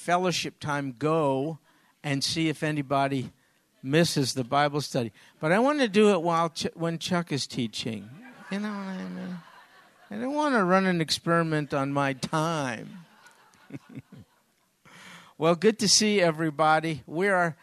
[0.00, 1.58] fellowship time, go
[2.02, 3.30] and see if anybody
[3.82, 5.12] misses the Bible study.
[5.38, 8.08] But I want to do it while Ch- when Chuck is teaching.
[8.50, 9.38] You know what I mean?
[10.10, 13.04] I don't want to run an experiment on my time.
[15.38, 17.02] well, good to see everybody.
[17.06, 17.56] We are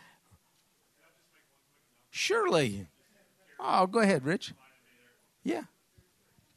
[2.11, 2.85] surely.
[3.59, 4.53] Oh, go ahead, Rich.
[5.43, 5.63] Yeah.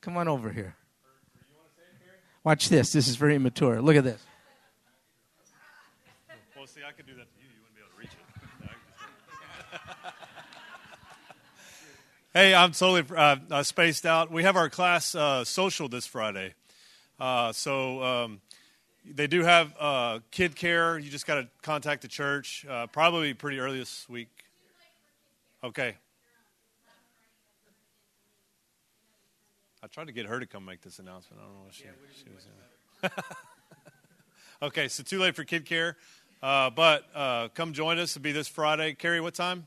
[0.03, 0.77] Come on over here.
[2.45, 2.93] Watch this.
[2.93, 3.81] This is very immature.
[3.81, 4.23] Look at this.
[6.81, 7.49] Well, see, I could do that to you.
[7.49, 8.25] You wouldn't be able to reach it.
[12.35, 14.31] hey, I'm totally uh, uh, spaced out.
[14.31, 16.55] We have our class uh, social this Friday.
[17.19, 18.41] Uh, so um,
[19.05, 20.99] they do have uh, kid care.
[20.99, 22.65] You just got to contact the church.
[22.69, 24.29] Uh, probably pretty early this week.
[25.63, 25.97] Okay.
[29.83, 31.43] I tried to get her to come make this announcement.
[31.43, 32.47] I don't know what she, she was
[33.03, 33.11] in.
[34.67, 35.97] okay, so too late for kid care.
[36.43, 38.13] Uh, but uh, come join us.
[38.13, 38.95] It'll be this Friday.
[38.95, 39.67] Carrie, what time?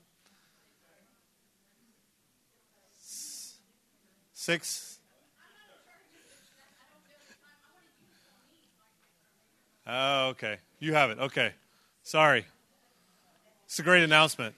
[4.33, 4.99] Six.
[9.85, 10.57] Oh, okay.
[10.79, 11.19] You have it.
[11.19, 11.53] Okay.
[12.03, 12.45] Sorry.
[13.65, 14.55] It's a great announcement.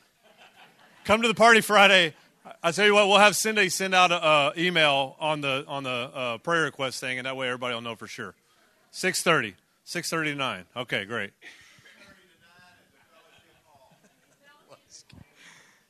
[1.04, 2.14] Come to the party Friday.
[2.64, 5.90] I tell you what, we'll have Cindy send out an email on the on the
[5.90, 8.36] uh, prayer request thing, and that way everybody will know for sure.
[8.92, 9.56] Six thirty.
[9.84, 10.66] Six thirty nine.
[10.76, 11.32] Okay, great.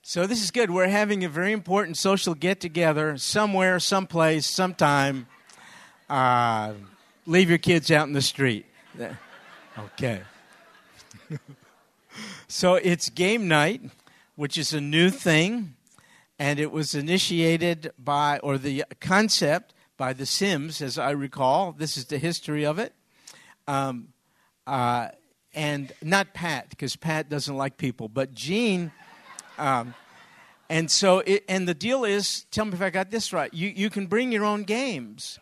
[0.08, 0.70] So this is good.
[0.70, 5.26] We're having a very important social get together somewhere, someplace, sometime.
[6.08, 6.74] Uh,
[7.26, 8.68] leave your kids out in the street.
[9.78, 10.22] Okay.
[12.48, 13.82] so it's game night,
[14.36, 15.76] which is a new thing,
[16.40, 21.74] and it was initiated by, or the concept by The Sims, as I recall.
[21.74, 22.94] This is the history of it.
[23.68, 24.14] Um,
[24.66, 25.10] uh,
[25.54, 28.94] and not Pat, because Pat doesn't like people, but Gene.
[29.58, 29.94] Um,
[30.70, 33.54] and so, it, and the deal is, tell me if I got this right.
[33.54, 35.40] You you can bring your own games,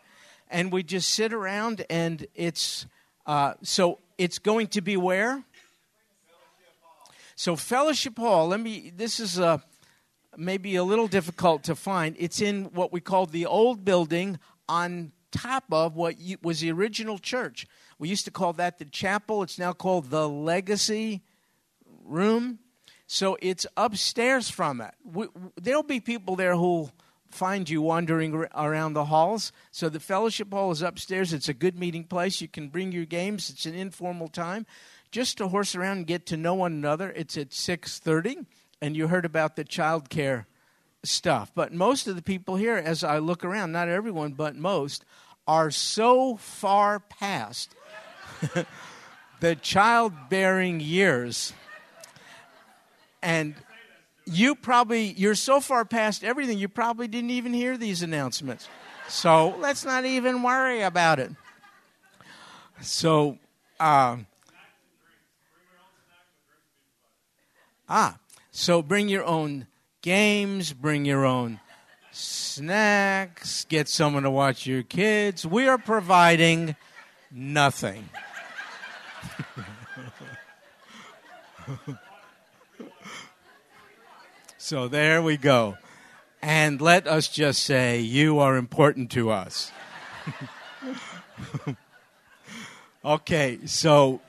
[0.49, 2.85] and we just sit around, and it's
[3.25, 5.43] uh, so it's going to be where.
[7.35, 8.47] So Fellowship Hall.
[8.47, 8.91] Let me.
[8.95, 9.63] This is a
[10.37, 12.15] maybe a little difficult to find.
[12.19, 17.17] It's in what we call the old building on top of what was the original
[17.17, 17.65] church.
[17.97, 19.43] We used to call that the chapel.
[19.43, 21.21] It's now called the Legacy
[22.03, 22.59] Room.
[23.13, 24.95] So it's upstairs from it.
[25.03, 25.27] We,
[25.61, 26.91] there'll be people there who'll
[27.29, 29.51] find you wandering around the halls.
[29.69, 31.31] So the fellowship hall is upstairs.
[31.31, 32.41] It's a good meeting place.
[32.41, 33.51] You can bring your games.
[33.51, 34.65] It's an informal time,
[35.11, 37.11] just to horse around and get to know one another.
[37.11, 38.47] It's at six thirty,
[38.81, 40.47] and you heard about the child care
[41.03, 41.51] stuff.
[41.53, 45.05] But most of the people here, as I look around, not everyone, but most,
[45.47, 47.75] are so far past
[49.39, 51.53] the childbearing years.
[53.23, 53.55] And
[54.25, 58.67] you probably, you're so far past everything, you probably didn't even hear these announcements.
[59.07, 61.31] So let's not even worry about it.
[62.81, 63.37] So,
[63.79, 64.27] um,
[67.87, 68.17] ah,
[68.51, 69.67] so bring your own
[70.01, 71.61] games, bring your own
[72.11, 75.45] snacks, get someone to watch your kids.
[75.45, 76.75] We are providing
[77.31, 78.09] nothing.
[84.57, 85.77] so there we go.
[86.41, 89.71] And let us just say, you are important to us.
[93.05, 94.19] okay, so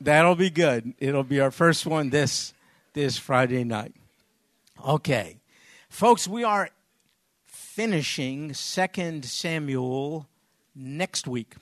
[0.00, 0.94] that'll be good.
[0.98, 2.52] It'll be our first one this
[2.94, 3.94] this Friday night.
[4.84, 5.38] Okay.
[5.88, 6.70] Folks, we are
[7.46, 10.26] finishing 2 Samuel
[10.74, 11.54] next week.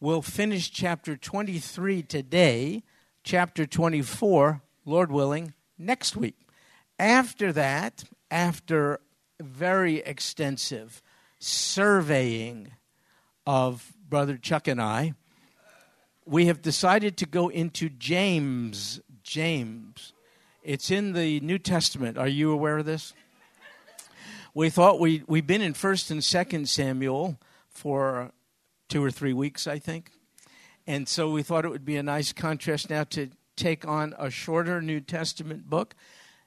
[0.00, 2.82] We'll finish chapter 23 today,
[3.22, 6.36] chapter 24, Lord willing, next week.
[6.98, 9.00] After that, after
[9.40, 11.02] very extensive
[11.38, 12.72] surveying
[13.46, 15.14] of Brother Chuck and I,
[16.24, 19.00] we have decided to go into James.
[19.22, 20.12] James.
[20.62, 22.16] It's in the New Testament.
[22.18, 23.14] Are you aware of this?
[24.54, 28.32] We thought we we've been in First and Second Samuel for
[28.88, 30.10] two or three weeks, I think,
[30.86, 33.30] and so we thought it would be a nice contrast now to
[33.62, 35.94] take on a shorter New Testament book.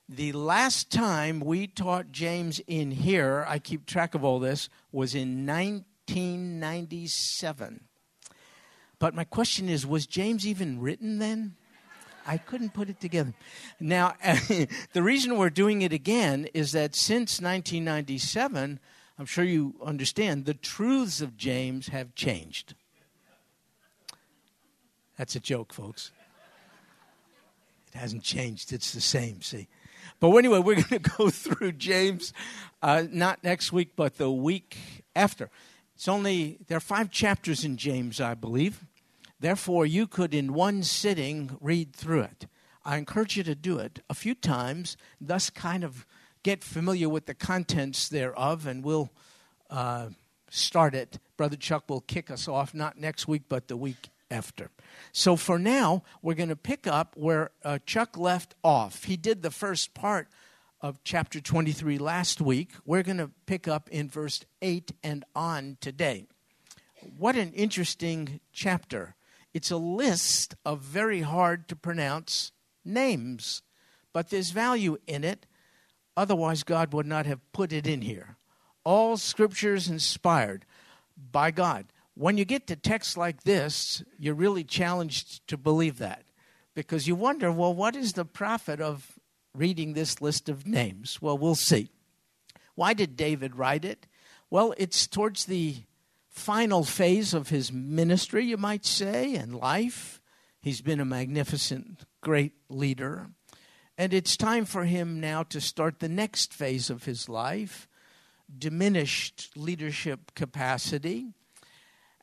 [0.10, 5.16] The last time we taught James in here, I keep track of all this, was
[5.16, 7.86] in 1997.
[9.00, 11.56] But my question is was James even written then?
[12.28, 13.34] I couldn't put it together.
[13.80, 14.16] Now,
[14.92, 18.78] the reason we're doing it again is that since 1997,
[19.18, 22.74] I'm sure you understand, the truths of James have changed.
[25.18, 26.12] That's a joke, folks.
[27.96, 28.74] Hasn't changed.
[28.74, 29.68] It's the same, see.
[30.20, 32.34] But anyway, we're going to go through James
[32.82, 34.78] uh, not next week, but the week
[35.16, 35.50] after.
[35.96, 38.86] It's only, there are five chapters in James, I believe.
[39.40, 42.48] Therefore, you could, in one sitting, read through it.
[42.84, 46.06] I encourage you to do it a few times, thus, kind of
[46.44, 49.10] get familiar with the contents thereof, and we'll
[49.70, 50.10] uh,
[50.50, 51.18] start it.
[51.38, 54.72] Brother Chuck will kick us off, not next week, but the week after.
[55.12, 59.06] So for now, we're going to pick up where uh, Chuck left off.
[59.06, 60.28] He did the first part
[60.82, 62.72] of chapter 23 last week.
[62.86, 66.28] We're going to pick up in verse 8 and on today.
[67.18, 69.16] What an interesting chapter.
[69.54, 72.52] It's a list of very hard to pronounce
[72.84, 73.62] names,
[74.12, 75.46] but there's value in it.
[76.18, 78.38] Otherwise, God would not have put it in here.
[78.84, 80.66] All scriptures inspired
[81.32, 86.24] by God when you get to texts like this, you're really challenged to believe that
[86.74, 89.20] because you wonder, well, what is the profit of
[89.54, 91.22] reading this list of names?
[91.22, 91.90] Well, we'll see.
[92.76, 94.08] Why did David write it?
[94.50, 95.78] Well, it's towards the
[96.30, 100.22] final phase of his ministry, you might say, and life.
[100.62, 103.28] He's been a magnificent, great leader.
[103.98, 107.88] And it's time for him now to start the next phase of his life
[108.58, 111.34] diminished leadership capacity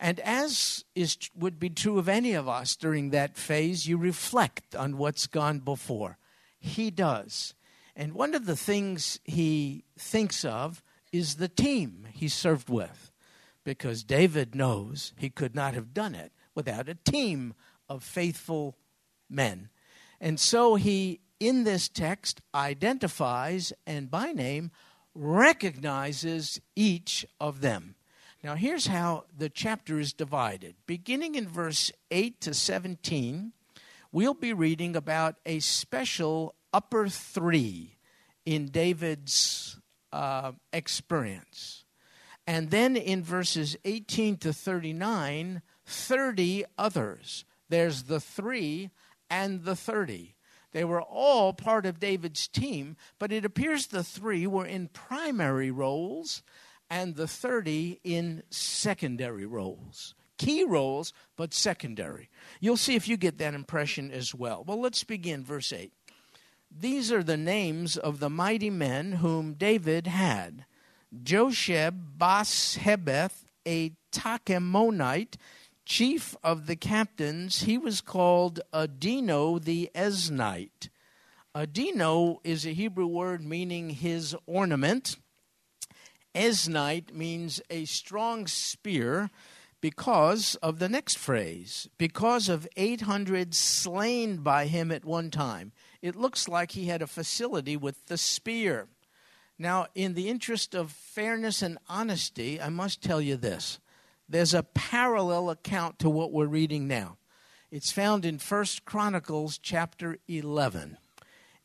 [0.02, 4.74] and as is would be true of any of us during that phase, you reflect
[4.74, 6.18] on what's gone before.
[6.58, 7.54] He does.
[7.94, 10.82] And one of the things he thinks of
[11.12, 13.12] is the team he served with.
[13.64, 17.54] Because David knows he could not have done it without a team
[17.88, 18.76] of faithful
[19.30, 19.68] men.
[20.20, 24.72] And so he, in this text, identifies and by name
[25.14, 27.94] recognizes each of them.
[28.44, 30.74] Now, here's how the chapter is divided.
[30.84, 33.52] Beginning in verse 8 to 17,
[34.10, 37.98] we'll be reading about a special upper three
[38.44, 39.78] in David's
[40.12, 41.84] uh, experience.
[42.44, 47.44] And then in verses 18 to 39, 30 others.
[47.68, 48.90] There's the three
[49.30, 50.34] and the 30.
[50.72, 55.70] They were all part of David's team, but it appears the three were in primary
[55.70, 56.42] roles
[56.92, 60.14] and the 30 in secondary roles.
[60.36, 62.28] Key roles, but secondary.
[62.60, 64.62] You'll see if you get that impression as well.
[64.62, 65.90] Well, let's begin, verse 8.
[66.70, 70.66] These are the names of the mighty men whom David had
[71.22, 75.36] Josheb Bas-Hebeth, a Tahchemonite,
[75.86, 77.62] chief of the captains.
[77.62, 80.90] He was called Adino the Eznite.
[81.54, 85.16] Adino is a Hebrew word meaning his ornament.
[86.34, 89.30] Eznite means a strong spear
[89.80, 95.72] because of the next phrase because of 800 slain by him at one time.
[96.00, 98.86] It looks like he had a facility with the spear.
[99.58, 103.78] Now, in the interest of fairness and honesty, I must tell you this.
[104.28, 107.18] There's a parallel account to what we're reading now.
[107.70, 110.96] It's found in 1 Chronicles chapter 11.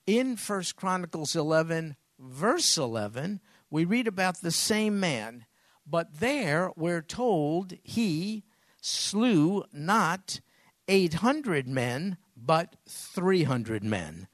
[0.05, 5.45] In 1 Chronicles 11, verse 11, we read about the same man,
[5.85, 8.43] but there we're told he
[8.81, 10.39] slew not
[10.87, 14.27] 800 men, but 300 men.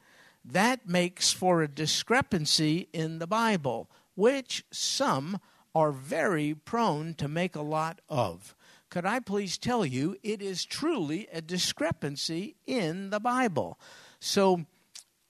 [0.45, 5.39] That makes for a discrepancy in the Bible, which some
[5.73, 8.55] are very prone to make a lot of.
[8.89, 13.79] Could I please tell you, it is truly a discrepancy in the Bible.
[14.19, 14.65] So,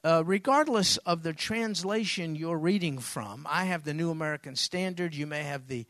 [0.04, 5.26] uh, regardless of the translation you're reading from, I have the New American Standard, you
[5.26, 5.86] may have the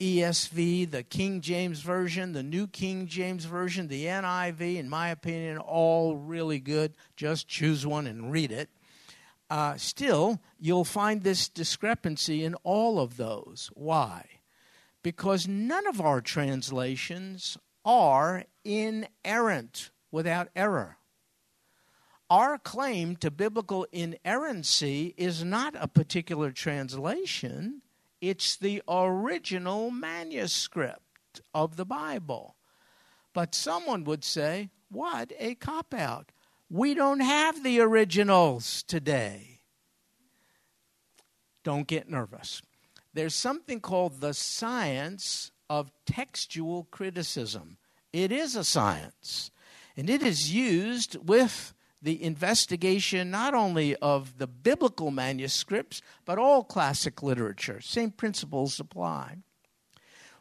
[0.00, 5.58] ESV, the King James Version, the New King James Version, the NIV, in my opinion,
[5.58, 6.94] all really good.
[7.16, 8.70] Just choose one and read it.
[9.50, 13.70] Uh, still, you'll find this discrepancy in all of those.
[13.74, 14.24] Why?
[15.02, 20.96] Because none of our translations are inerrant without error
[22.30, 27.82] our claim to biblical inerrancy is not a particular translation,
[28.20, 32.54] it's the original manuscript of the Bible.
[33.34, 36.30] But someone would say, what a cop out.
[36.68, 39.60] We don't have the originals today.
[41.64, 42.62] Don't get nervous.
[43.12, 47.76] There's something called the science of textual criticism.
[48.12, 49.50] It is a science,
[49.96, 56.64] and it is used with the investigation not only of the biblical manuscripts, but all
[56.64, 57.80] classic literature.
[57.80, 59.38] Same principles apply.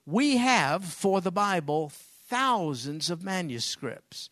[0.05, 1.91] We have, for the Bible,
[2.29, 4.29] thousands of manuscripts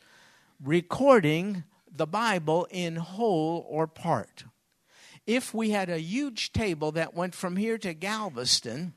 [0.64, 4.46] recording the Bible in whole or part.
[5.26, 8.94] If we had a huge table that went from here to Galveston,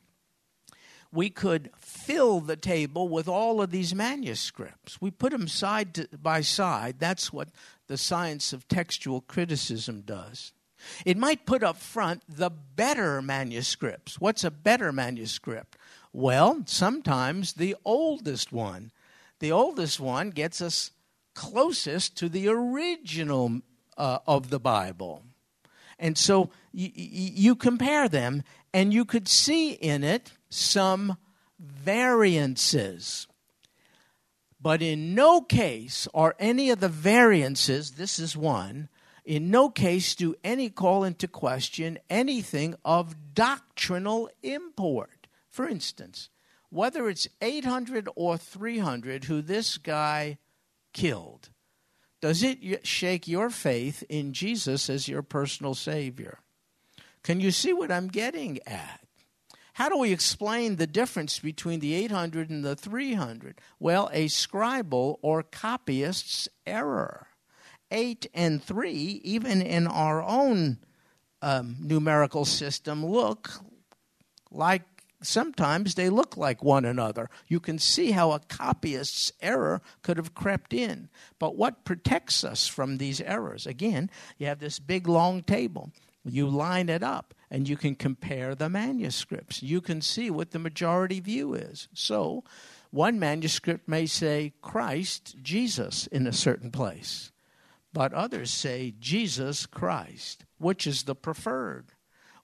[1.13, 5.01] we could fill the table with all of these manuscripts.
[5.01, 7.01] We put them side to, by side.
[7.01, 7.49] That's what
[7.91, 10.53] the science of textual criticism does.
[11.05, 14.21] It might put up front the better manuscripts.
[14.21, 15.77] What's a better manuscript?
[16.13, 18.93] Well, sometimes the oldest one.
[19.41, 20.93] The oldest one gets us
[21.35, 23.61] closest to the original
[23.99, 25.25] uh, of the Bible.
[25.99, 26.43] And so
[26.73, 31.19] y- y- you compare them, and you could see in it some
[31.59, 33.27] variances.
[34.61, 38.89] But in no case are any of the variances, this is one,
[39.25, 45.27] in no case do any call into question anything of doctrinal import.
[45.49, 46.29] For instance,
[46.69, 50.39] whether it's 800 or 300 who this guy
[50.93, 51.51] killed,
[52.21, 56.39] does it shake your faith in Jesus as your personal Savior?
[57.23, 59.01] Can you see what I'm getting at?
[59.75, 63.61] How do we explain the difference between the 800 and the 300?
[63.79, 67.29] Well, a scribal or copyist's error.
[67.91, 68.93] 8 and 3,
[69.25, 70.79] even in our own
[71.43, 73.51] um, numerical system, look
[74.51, 74.83] like
[75.23, 77.29] sometimes they look like one another.
[77.49, 81.09] You can see how a copyist's error could have crept in.
[81.39, 83.67] But what protects us from these errors?
[83.67, 85.91] Again, you have this big long table.
[86.25, 89.63] You line it up and you can compare the manuscripts.
[89.63, 91.89] You can see what the majority view is.
[91.93, 92.45] So,
[92.91, 97.33] one manuscript may say Christ, Jesus, in a certain place,
[97.93, 100.45] but others say Jesus Christ.
[100.59, 101.93] Which is the preferred?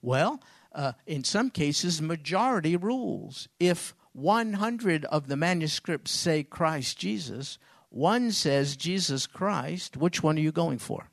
[0.01, 0.41] Well,
[0.73, 3.47] uh, in some cases, majority rules.
[3.59, 7.57] If 100 of the manuscripts say Christ Jesus,
[7.89, 11.09] one says Jesus Christ, which one are you going for?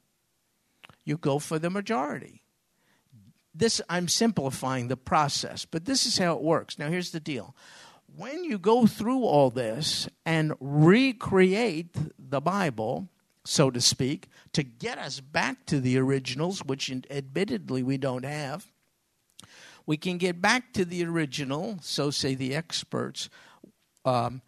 [1.04, 2.43] You go for the majority
[3.54, 6.76] this I'm simplifying the process, but this is how it works.
[6.78, 7.54] Now here's the deal.
[8.16, 13.08] When you go through all this and recreate the Bible,
[13.44, 18.66] so to speak, to get us back to the originals, which admittedly we don't have,
[19.86, 23.28] we can get back to the original, so say the experts,
[24.04, 24.42] um,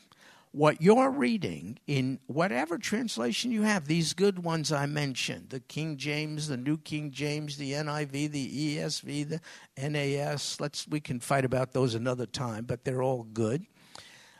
[0.52, 5.96] what you're reading in whatever translation you have, these good ones I mentioned the King
[5.96, 9.40] James, the New King James, the NIV, the ESV, the
[9.88, 10.58] NAS.
[10.60, 13.64] Let's we can fight about those another time, but they're all good.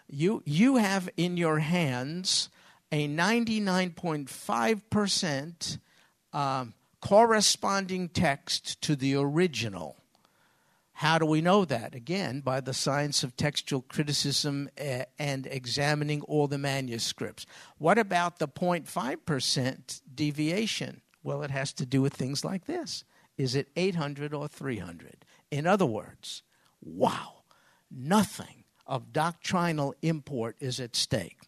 [0.09, 2.51] You you have in your hands
[2.91, 5.79] a 99.5%
[6.33, 10.00] um, corresponding text to the original.
[11.01, 11.95] How do we know that?
[11.95, 17.47] Again, by the science of textual criticism eh, and examining all the manuscripts.
[17.79, 21.01] What about the 0.5% deviation?
[21.23, 23.05] Well, it has to do with things like this.
[23.39, 25.25] Is it 800 or 300?
[25.51, 26.43] In other words,
[26.83, 27.45] wow,
[27.91, 31.39] nothing of doctrinal import is at stake.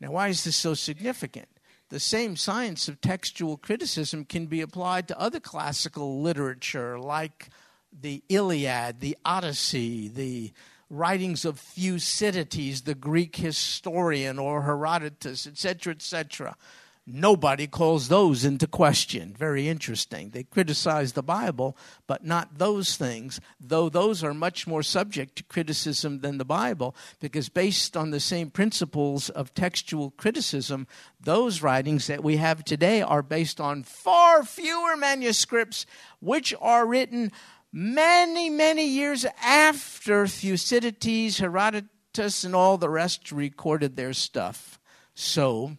[0.00, 1.46] Now, why is this so significant?
[1.90, 7.50] The same science of textual criticism can be applied to other classical literature like
[7.98, 10.52] the Iliad, the Odyssey, the
[10.88, 16.56] writings of Thucydides, the Greek historian, or Herodotus, etc., etc.
[17.06, 19.34] Nobody calls those into question.
[19.36, 20.30] Very interesting.
[20.30, 25.44] They criticize the Bible, but not those things, though those are much more subject to
[25.44, 30.86] criticism than the Bible, because based on the same principles of textual criticism,
[31.20, 35.86] those writings that we have today are based on far fewer manuscripts,
[36.20, 37.32] which are written
[37.72, 44.80] many, many years after Thucydides, Herodotus, and all the rest recorded their stuff.
[45.14, 45.76] So,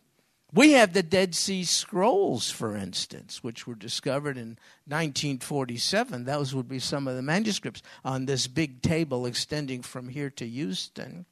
[0.53, 6.25] we have the Dead Sea Scrolls, for instance, which were discovered in 1947.
[6.25, 10.45] Those would be some of the manuscripts on this big table extending from here to
[10.45, 11.25] Houston.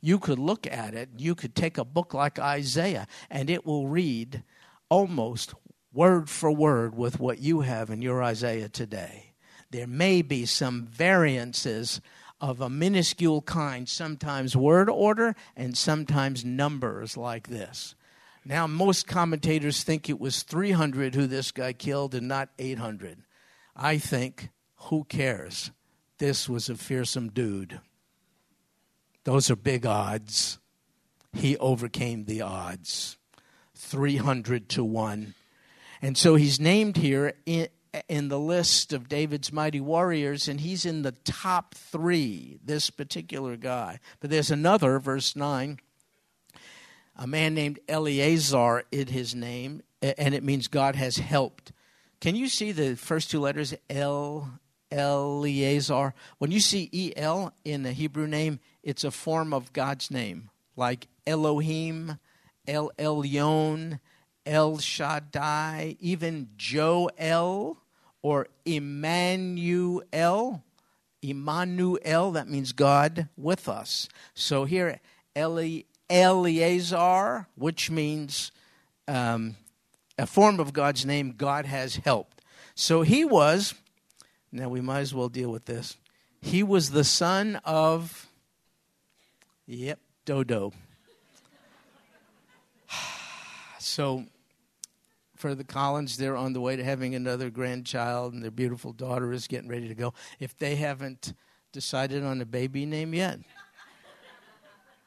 [0.00, 3.88] You could look at it, you could take a book like Isaiah, and it will
[3.88, 4.44] read
[4.88, 5.54] almost
[5.92, 9.29] word for word with what you have in your Isaiah today
[9.70, 12.00] there may be some variances
[12.40, 17.94] of a minuscule kind, sometimes word order and sometimes numbers like this.
[18.44, 23.18] Now, most commentators think it was 300 who this guy killed and not 800.
[23.76, 25.70] I think, who cares?
[26.18, 27.80] This was a fearsome dude.
[29.24, 30.58] Those are big odds.
[31.32, 33.18] He overcame the odds
[33.76, 35.34] 300 to 1.
[36.02, 37.34] And so he's named here
[38.08, 43.56] in, the list of David's mighty warriors, and he's in the top three, this particular
[43.56, 44.00] guy.
[44.20, 45.78] But there's another, verse 9,
[47.16, 51.72] a man named Eleazar, is his name, and it means God has helped.
[52.20, 54.50] Can you see the first two letters, El,
[54.90, 56.14] Eleazar?
[56.38, 61.08] When you see El in the Hebrew name, it's a form of God's name, like
[61.26, 62.18] Elohim,
[62.66, 64.00] El Elyon,
[64.46, 67.78] El Shaddai, even Joel
[68.22, 70.04] or Emmanuel.
[71.22, 74.08] Emmanuel, that means God with us.
[74.34, 75.00] So here,
[75.36, 78.52] Eli, Eleazar, which means
[79.06, 79.56] um,
[80.18, 82.40] a form of God's name, God has helped.
[82.74, 83.74] So he was,
[84.50, 85.96] now we might as well deal with this.
[86.40, 88.26] He was the son of,
[89.66, 90.72] yep, Dodo.
[93.82, 94.26] So
[95.40, 99.32] for the Collins, they're on the way to having another grandchild, and their beautiful daughter
[99.32, 100.12] is getting ready to go.
[100.38, 101.32] If they haven't
[101.72, 103.40] decided on a baby name yet,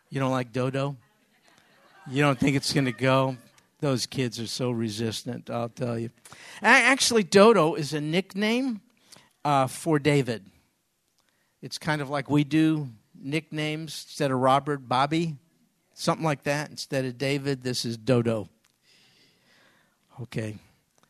[0.10, 0.98] you don't like Dodo?
[2.10, 3.38] You don't think it's going to go?
[3.80, 6.10] Those kids are so resistant, I'll tell you.
[6.62, 8.82] Actually, Dodo is a nickname
[9.46, 10.46] uh, for David.
[11.62, 15.36] It's kind of like we do nicknames instead of Robert, Bobby,
[15.94, 16.70] something like that.
[16.70, 18.50] Instead of David, this is Dodo.
[20.22, 20.58] Okay.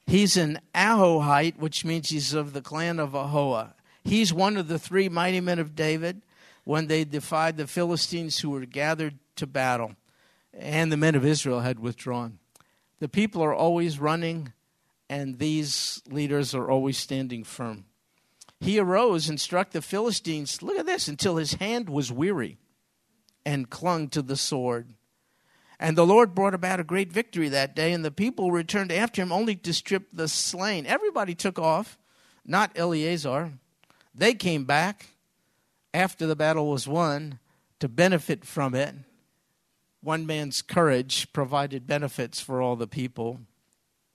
[0.06, 3.74] He's an Ahohite, which means he's of the clan of Ahoah.
[4.04, 6.22] He's one of the three mighty men of David
[6.66, 9.96] when they defied the Philistines who were gathered to battle,
[10.54, 12.40] and the men of Israel had withdrawn.
[13.00, 14.54] The people are always running,
[15.10, 17.86] and these leaders are always standing firm.
[18.60, 22.58] He arose and struck the Philistines, look at this, until his hand was weary
[23.46, 24.94] and clung to the sword.
[25.84, 29.22] And the Lord brought about a great victory that day, and the people returned after
[29.22, 30.86] him only to strip the slain.
[30.86, 31.98] Everybody took off,
[32.46, 33.52] not Eleazar.
[34.16, 35.08] They came back
[35.94, 37.38] after the battle was won
[37.82, 38.96] to benefit from it.
[40.00, 43.42] One man's courage provided benefits for all the people.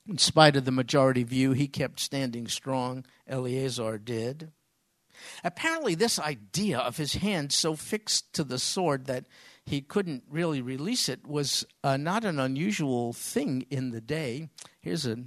[0.09, 3.05] In spite of the majority view, he kept standing strong.
[3.27, 4.53] Eleazar did.
[5.45, 9.27] Apparently, this idea of his hand so fixed to the sword that
[9.69, 14.49] he couldn't really release it was uh, not an unusual thing in the day.
[14.81, 15.19] Here's a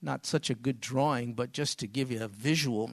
[0.00, 2.92] not such a good drawing, but just to give you a visual.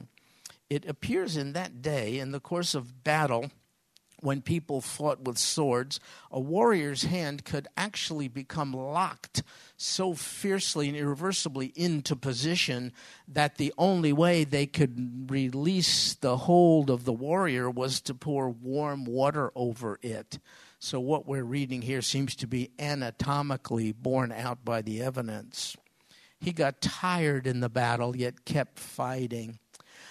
[0.70, 3.50] It appears in that day, in the course of battle,
[4.20, 5.98] when people fought with swords,
[6.30, 9.42] a warrior's hand could actually become locked
[9.76, 12.92] so fiercely and irreversibly into position
[13.26, 18.48] that the only way they could release the hold of the warrior was to pour
[18.48, 20.38] warm water over it.
[20.84, 25.76] So, what we're reading here seems to be anatomically borne out by the evidence.
[26.40, 29.60] He got tired in the battle, yet kept fighting.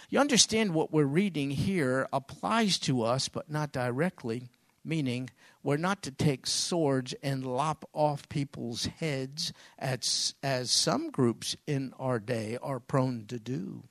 [0.09, 4.47] You understand what we're reading here applies to us, but not directly,
[4.85, 5.29] meaning
[5.61, 11.93] we're not to take swords and lop off people's heads, as, as some groups in
[11.99, 13.83] our day are prone to do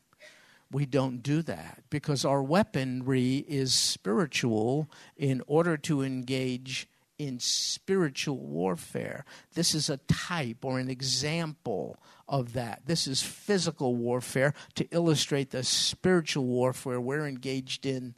[0.71, 8.39] we don't do that because our weaponry is spiritual in order to engage in spiritual
[8.39, 9.27] warfare.
[9.55, 12.83] This is a type or an example of that.
[12.87, 18.15] This is physical warfare to illustrate the spiritual warfare we're engaged in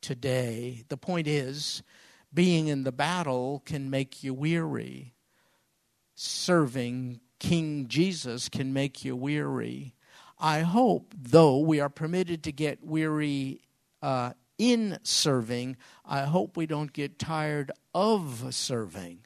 [0.00, 0.84] today.
[0.88, 1.82] The point is,
[2.32, 5.14] being in the battle can make you weary.
[6.14, 9.95] Serving King Jesus can make you weary.
[10.38, 13.62] I hope, though we are permitted to get weary
[14.02, 19.20] uh, in serving, I hope we don't get tired of serving.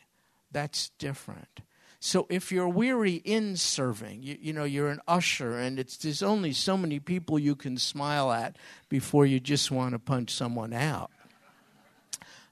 [0.52, 1.60] That's different.
[2.02, 6.22] So if you're weary in serving, you, you know, you're an usher and it's there's
[6.22, 8.56] only so many people you can smile at
[8.88, 11.10] before you just want to punch someone out.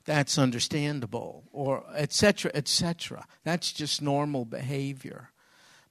[0.04, 3.26] That's understandable, or etc., etc.
[3.44, 5.30] That's just normal behavior.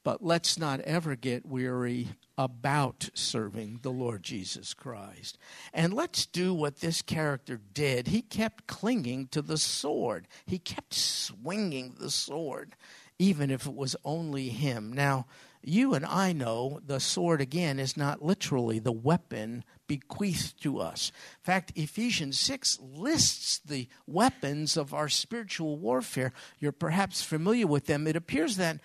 [0.07, 5.37] But let's not ever get weary about serving the Lord Jesus Christ.
[5.73, 8.07] And let's do what this character did.
[8.07, 12.77] He kept clinging to the sword, he kept swinging the sword,
[13.19, 14.93] even if it was only him.
[14.93, 15.25] Now,
[15.61, 21.11] you and I know the sword, again, is not literally the weapon bequeathed to us.
[21.41, 26.31] In fact, Ephesians 6 lists the weapons of our spiritual warfare.
[26.59, 28.07] You're perhaps familiar with them.
[28.07, 28.79] It appears that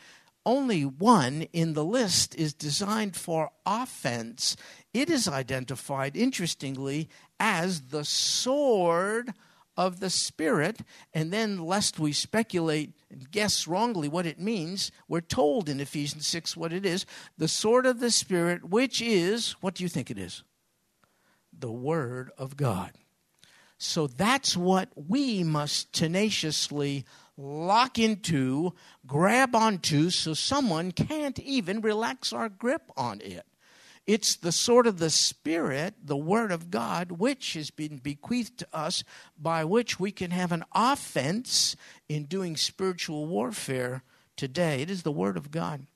[0.44, 4.56] only one in the list is designed for offense.
[4.92, 9.32] It is identified, interestingly, as the sword
[9.76, 10.80] of the Spirit.
[11.14, 16.26] And then, lest we speculate and guess wrongly what it means, we're told in Ephesians
[16.26, 17.06] 6 what it is
[17.38, 20.42] the sword of the Spirit, which is, what do you think it is?
[21.56, 22.92] The Word of God.
[23.78, 27.04] So that's what we must tenaciously
[27.36, 28.74] lock into,
[29.06, 33.46] grab onto, so someone can't even relax our grip on it.
[34.06, 38.68] It's the sword of the Spirit, the Word of God, which has been bequeathed to
[38.72, 39.04] us,
[39.38, 41.76] by which we can have an offense
[42.08, 44.02] in doing spiritual warfare
[44.36, 44.82] today.
[44.82, 45.86] It is the Word of God.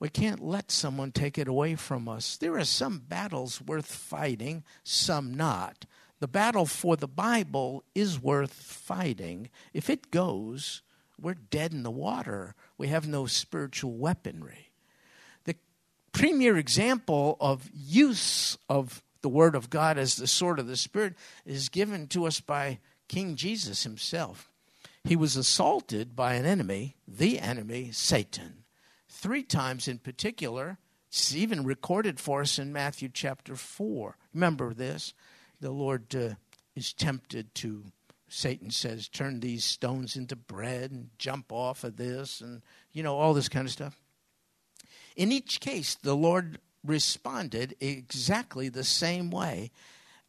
[0.00, 2.36] We can't let someone take it away from us.
[2.36, 5.84] There are some battles worth fighting, some not.
[6.22, 9.50] The battle for the Bible is worth fighting.
[9.74, 10.82] If it goes,
[11.20, 12.54] we're dead in the water.
[12.78, 14.70] We have no spiritual weaponry
[15.46, 15.56] The
[16.12, 21.14] premier example of use of the Word of God as the sword of the Spirit
[21.44, 24.48] is given to us by King Jesus himself.
[25.02, 28.62] He was assaulted by an enemy, the enemy, Satan.
[29.08, 34.16] Three times in particular, it's even recorded for us in Matthew chapter 4.
[34.32, 35.14] Remember this?
[35.62, 36.34] The Lord uh,
[36.74, 37.84] is tempted to,
[38.28, 43.16] Satan says, turn these stones into bread and jump off of this and, you know,
[43.16, 43.96] all this kind of stuff.
[45.14, 49.70] In each case, the Lord responded exactly the same way.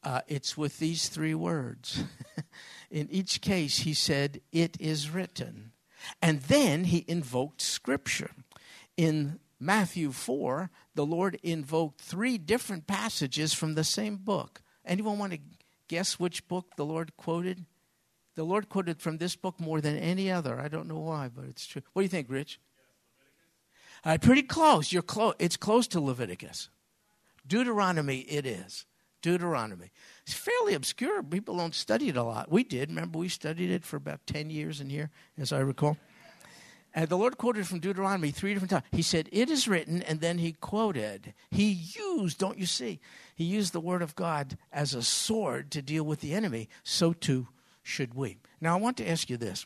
[0.03, 2.03] Uh, it's with these three words.
[2.91, 5.71] In each case, he said, It is written.
[6.21, 8.31] And then he invoked Scripture.
[8.97, 14.61] In Matthew 4, the Lord invoked three different passages from the same book.
[14.85, 15.39] Anyone want to
[15.87, 17.65] guess which book the Lord quoted?
[18.35, 20.59] The Lord quoted from this book more than any other.
[20.59, 21.81] I don't know why, but it's true.
[21.93, 22.59] What do you think, Rich?
[24.03, 24.91] Uh, pretty close.
[24.91, 25.35] You're close.
[25.39, 26.69] It's close to Leviticus.
[27.47, 28.85] Deuteronomy, it is.
[29.21, 29.91] Deuteronomy.
[30.25, 31.23] It's fairly obscure.
[31.23, 32.51] People don't study it a lot.
[32.51, 32.89] We did.
[32.89, 35.97] Remember, we studied it for about 10 years in here, as I recall.
[36.93, 38.83] And the Lord quoted from Deuteronomy three different times.
[38.91, 41.33] He said, It is written, and then he quoted.
[41.49, 42.99] He used, don't you see?
[43.35, 46.69] He used the word of God as a sword to deal with the enemy.
[46.83, 47.47] So too
[47.81, 48.37] should we.
[48.61, 49.65] Now, I want to ask you this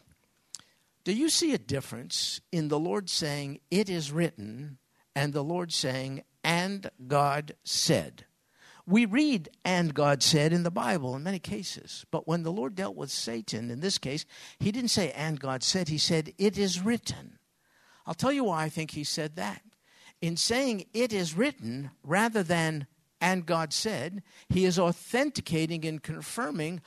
[1.03, 4.77] do you see a difference in the Lord saying, It is written,
[5.15, 8.25] and the Lord saying, And God said?
[8.89, 12.05] We read, and God said in the Bible in many cases.
[12.09, 14.25] But when the Lord dealt with Satan, in this case,
[14.59, 15.89] he didn't say, and God said.
[15.89, 17.37] He said, it is written.
[18.05, 19.61] I'll tell you why I think he said that.
[20.21, 22.87] In saying, it is written, rather than,
[23.19, 26.81] and God said, he is authenticating and confirming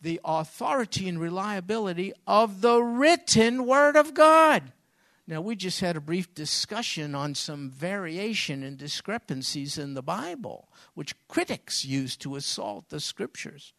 [0.00, 4.72] the authority and reliability of the written Word of God.
[5.26, 10.68] Now, we just had a brief discussion on some variation and discrepancies in the Bible,
[10.94, 13.72] which critics use to assault the Scriptures.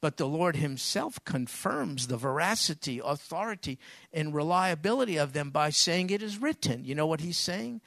[0.00, 3.78] But the Lord Himself confirms the veracity, authority,
[4.12, 6.84] and reliability of them by saying it is written.
[6.84, 7.80] You know what He's saying?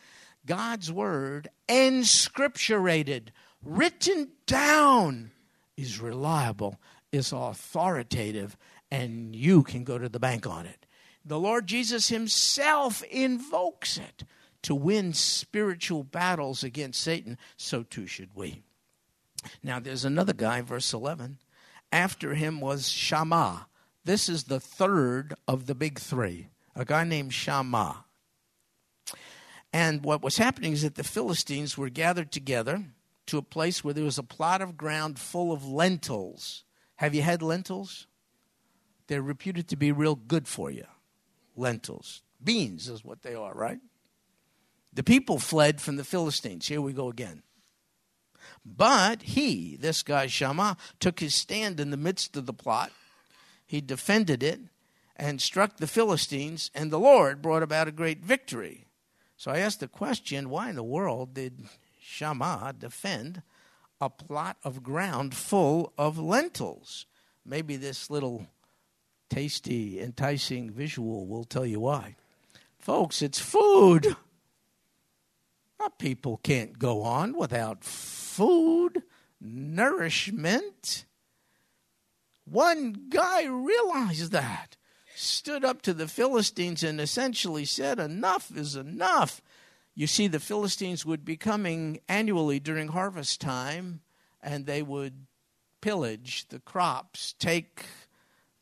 [0.46, 3.30] God's Word, inscripturated,
[3.62, 5.32] written down,
[5.76, 6.80] is reliable
[7.12, 8.58] is authoritative
[8.90, 10.81] and you can go to the bank on it.
[11.24, 14.24] The Lord Jesus Himself invokes it
[14.64, 18.64] to win spiritual battles against Satan, so too should we.
[19.64, 21.40] Now, there's another guy, verse 11.
[21.92, 23.68] After him was Shammah.
[24.04, 28.06] This is the third of the big three, a guy named Shammah.
[29.74, 32.84] And what was happening is that the Philistines were gathered together
[33.28, 36.66] to a place where there was a plot of ground full of lentils.
[36.98, 38.08] Have you had lentils?
[39.08, 40.86] They're reputed to be real good for you.
[41.56, 42.22] Lentils.
[42.44, 43.80] Beans is what they are, right?
[44.94, 46.68] The people fled from the Philistines.
[46.68, 47.44] Here we go again.
[48.66, 52.92] But he, this guy Shammah, took his stand in the midst of the plot.
[53.66, 54.60] He defended it
[55.16, 58.86] and struck the Philistines, and the Lord brought about a great victory.
[59.38, 61.66] So I asked the question why in the world did
[62.02, 63.44] Shammah defend
[64.00, 67.06] a plot of ground full of lentils.
[67.46, 68.48] Maybe this little
[69.32, 72.16] tasty, enticing visual will tell you why.
[72.78, 74.16] Folks, it's food.
[75.80, 79.02] Our people can't go on without food,
[79.40, 81.06] nourishment.
[82.44, 84.76] One guy realized that,
[85.16, 89.42] stood up to the Philistines and essentially said, Enough is enough.
[89.96, 94.02] You see, the Philistines would be coming annually during harvest time,
[94.42, 95.26] and they would
[95.80, 97.86] pillage the crops, take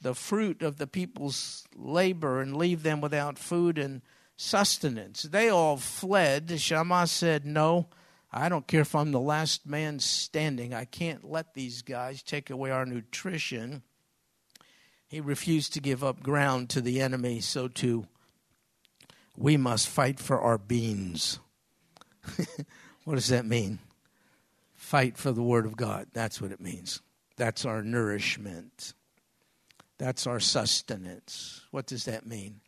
[0.02, 4.02] the fruit of the people's labor, and leave them without food and
[4.38, 5.24] sustenance.
[5.24, 6.60] They all fled.
[6.60, 7.88] Shammah said, No,
[8.32, 10.74] I don't care if I'm the last man standing.
[10.74, 13.84] I can't let these guys take away our nutrition.
[15.08, 18.06] He refused to give up ground to the enemy, so too
[19.40, 21.40] we must fight for our beans.
[23.06, 23.80] what does that mean?
[24.76, 26.08] Fight for the Word of God.
[26.14, 27.02] That's what it means.
[27.38, 28.94] That's our nourishment.
[30.00, 31.62] That's our sustenance.
[31.72, 32.62] What does that mean?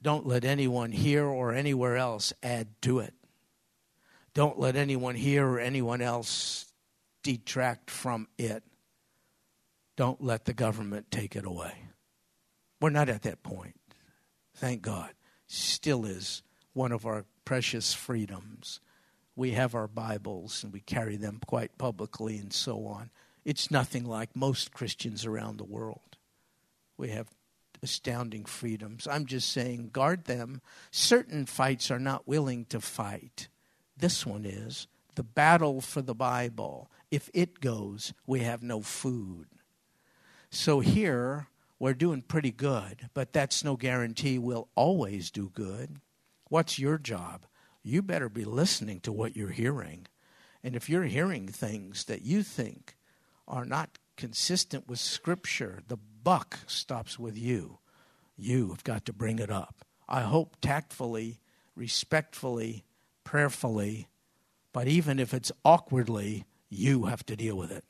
[0.00, 3.14] Don't let anyone here or anywhere else add to it.
[4.32, 6.72] Don't let anyone here or anyone else
[7.22, 8.62] detract from it.
[9.96, 11.74] Don't let the government take it away.
[12.80, 13.76] We're not at that point.
[14.54, 15.12] Thank God.
[15.46, 16.42] Still is
[16.74, 18.80] one of our precious freedoms.
[19.36, 23.10] We have our Bibles and we carry them quite publicly and so on.
[23.44, 26.16] It's nothing like most Christians around the world.
[26.96, 27.28] We have
[27.82, 29.06] astounding freedoms.
[29.06, 30.62] I'm just saying, guard them.
[30.90, 33.48] Certain fights are not willing to fight.
[33.96, 36.90] This one is the battle for the Bible.
[37.10, 39.46] If it goes, we have no food.
[40.50, 46.00] So here, we're doing pretty good, but that's no guarantee we'll always do good.
[46.48, 47.46] What's your job?
[47.82, 50.06] You better be listening to what you're hearing.
[50.62, 52.96] And if you're hearing things that you think
[53.46, 57.78] are not consistent with Scripture, the buck stops with you.
[58.36, 59.84] You have got to bring it up.
[60.08, 61.40] I hope tactfully,
[61.74, 62.84] respectfully,
[63.24, 64.08] prayerfully,
[64.72, 67.84] but even if it's awkwardly, you have to deal with it.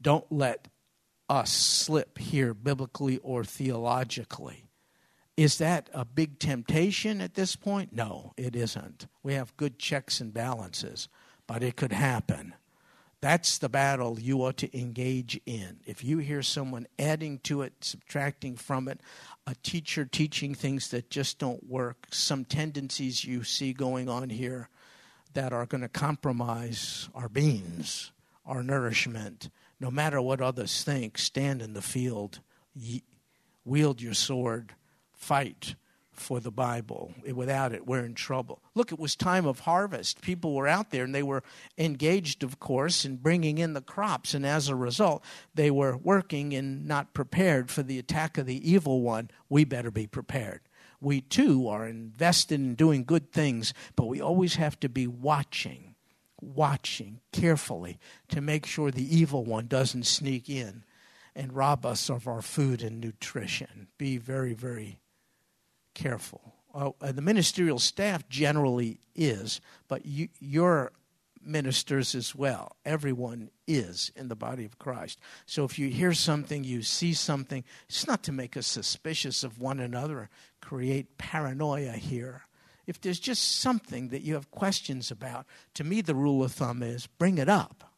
[0.00, 0.68] Don't let
[1.28, 4.68] us slip here biblically or theologically.
[5.36, 7.92] Is that a big temptation at this point?
[7.92, 9.06] No, it isn't.
[9.22, 11.08] We have good checks and balances,
[11.46, 12.54] but it could happen.
[13.24, 15.78] That's the battle you ought to engage in.
[15.86, 19.00] If you hear someone adding to it, subtracting from it,
[19.46, 24.68] a teacher teaching things that just don't work, some tendencies you see going on here
[25.32, 28.12] that are going to compromise our beings,
[28.44, 29.48] our nourishment,
[29.80, 32.40] no matter what others think, stand in the field,
[33.64, 34.74] wield your sword,
[35.14, 35.76] fight
[36.16, 37.14] for the Bible.
[37.26, 38.62] Eh, without it, we're in trouble.
[38.74, 40.20] Look, it was time of harvest.
[40.20, 41.42] People were out there and they were
[41.78, 44.34] engaged, of course, in bringing in the crops.
[44.34, 45.24] And as a result,
[45.54, 49.30] they were working and not prepared for the attack of the evil one.
[49.48, 50.60] We better be prepared.
[51.00, 55.94] We too are invested in doing good things, but we always have to be watching
[56.40, 57.98] watching carefully
[58.28, 60.84] to make sure the evil one doesn't sneak in
[61.34, 63.88] and rob us of our food and nutrition.
[63.98, 65.00] Be very, very
[65.94, 66.54] careful.
[66.74, 70.92] Uh, the ministerial staff generally is, but you, your
[71.40, 72.76] ministers as well.
[72.84, 75.20] Everyone is in the body of Christ.
[75.46, 79.60] So if you hear something, you see something, it's not to make us suspicious of
[79.60, 80.30] one another,
[80.60, 82.42] create paranoia here
[82.86, 86.82] if there's just something that you have questions about, to me, the rule of thumb
[86.82, 87.92] is bring it up.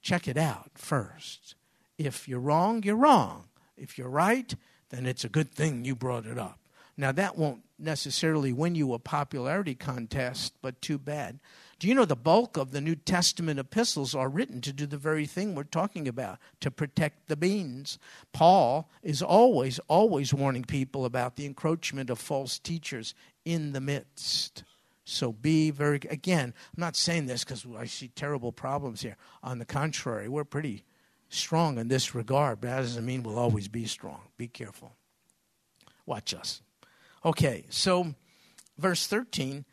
[0.00, 1.54] Check it out first.
[1.98, 3.48] If you're wrong, you're wrong.
[3.76, 4.54] If you're right,
[4.94, 6.58] then it's a good thing you brought it up.
[6.96, 11.40] Now, that won't necessarily win you a popularity contest, but too bad.
[11.80, 14.96] Do you know the bulk of the New Testament epistles are written to do the
[14.96, 17.98] very thing we're talking about, to protect the beans?
[18.32, 23.12] Paul is always, always warning people about the encroachment of false teachers
[23.44, 24.62] in the midst.
[25.04, 29.16] So be very, again, I'm not saying this because I see terrible problems here.
[29.42, 30.84] On the contrary, we're pretty
[31.34, 34.20] strong in this regard, but that doesn't mean we'll always be strong.
[34.36, 34.92] Be careful.
[36.06, 36.62] Watch us.
[37.24, 38.14] Okay, so
[38.78, 39.64] verse 13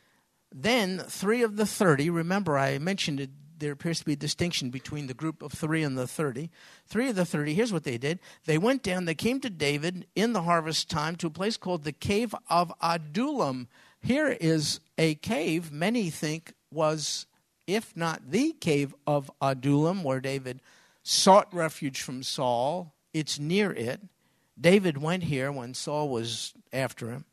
[0.53, 4.69] then three of the 30, remember I mentioned it, there appears to be a distinction
[4.69, 6.49] between the group of three and the 30.
[6.87, 8.19] Three of the 30, here's what they did.
[8.45, 11.83] They went down, they came to David in the harvest time to a place called
[11.83, 13.67] the cave of Adullam.
[14.01, 17.27] Here is a cave many think was,
[17.67, 20.59] if not the cave of Adullam, where David
[21.03, 22.93] sought refuge from Saul.
[23.13, 24.01] It's near it.
[24.59, 27.25] David went here when Saul was after him.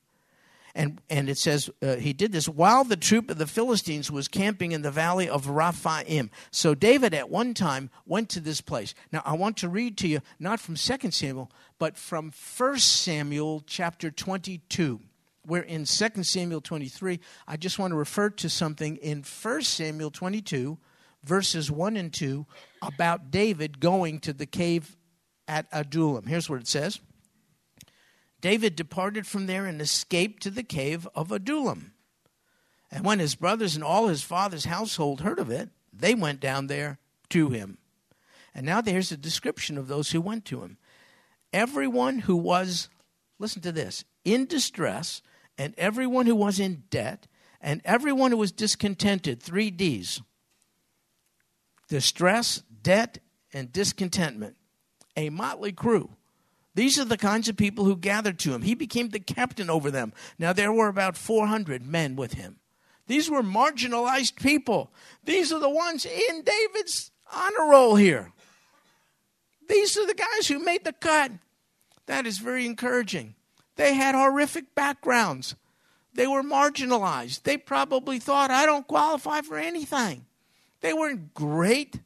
[0.75, 4.29] And, and it says uh, he did this while the troop of the Philistines was
[4.29, 6.31] camping in the valley of Rephaim.
[6.53, 8.95] So David at one time went to this place.
[9.11, 13.65] Now I want to read to you not from 2 Samuel, but from 1 Samuel
[13.67, 15.01] chapter 22.
[15.45, 17.19] We're in 2 Samuel 23.
[17.49, 20.79] I just want to refer to something in 1 Samuel 22,
[21.25, 22.47] verses 1 and 2,
[22.83, 24.97] about David going to the cave
[25.47, 26.27] at Adullam.
[26.27, 27.01] Here's what it says.
[28.41, 31.93] David departed from there and escaped to the cave of Adullam.
[32.91, 36.69] And when his brothers and all his father's household heard of it, they went down
[36.69, 36.99] there
[37.31, 37.79] to him.
[38.55, 40.79] And now there's a description of those who went to him.
[41.53, 42.89] Everyone who was,
[43.39, 45.23] listen to this, in distress,
[45.57, 47.27] and everyone who was in debt,
[47.61, 50.23] and everyone who was discontented, three D's
[51.89, 53.19] distress, debt,
[53.53, 54.57] and discontentment,
[55.17, 56.11] a motley crew.
[56.75, 58.63] These are the kinds of people who gathered to him.
[58.63, 60.13] He became the captain over them.
[60.39, 62.61] Now, there were about 400 men with him.
[63.09, 64.93] These were marginalized people.
[65.25, 68.33] These are the ones in David's honor roll here.
[69.69, 71.33] These are the guys who made the cut.
[72.07, 73.35] That is very encouraging.
[73.77, 75.57] They had horrific backgrounds.
[76.15, 77.43] They were marginalized.
[77.43, 80.27] They probably thought, I don't qualify for anything.
[80.81, 82.01] They weren't great.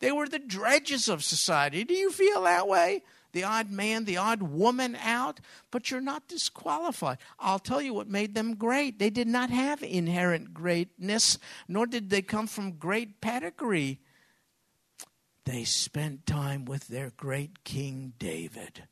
[0.00, 1.84] They were the dredges of society.
[1.84, 3.02] Do you feel that way?
[3.32, 5.40] The odd man, the odd woman out,
[5.72, 7.18] but you're not disqualified.
[7.40, 8.98] I'll tell you what made them great.
[8.98, 14.00] They did not have inherent greatness, nor did they come from great pedigree.
[15.44, 18.84] They spent time with their great King David,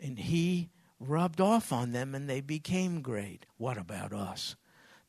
[0.00, 3.46] and he rubbed off on them and they became great.
[3.56, 4.56] What about us?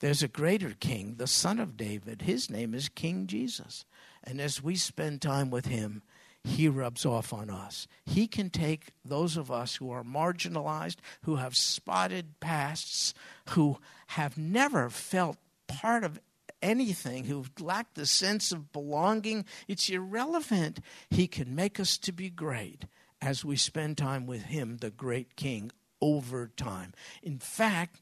[0.04, 2.24] There's a greater king, the son of David.
[2.24, 3.86] His name is King Jesus.
[4.22, 6.02] And as we spend time with him,
[6.44, 7.88] he rubs off on us.
[8.06, 13.14] He can take those of us who are marginalized, who have spotted pasts,
[13.52, 15.38] who have never felt
[15.70, 16.20] part of
[16.62, 19.46] anything, who lack the sense of belonging.
[19.70, 20.82] It's irrelevant.
[21.12, 22.88] He can make us to be great
[23.22, 26.92] as we spend time with him, the great king, over time.
[27.22, 28.02] In fact,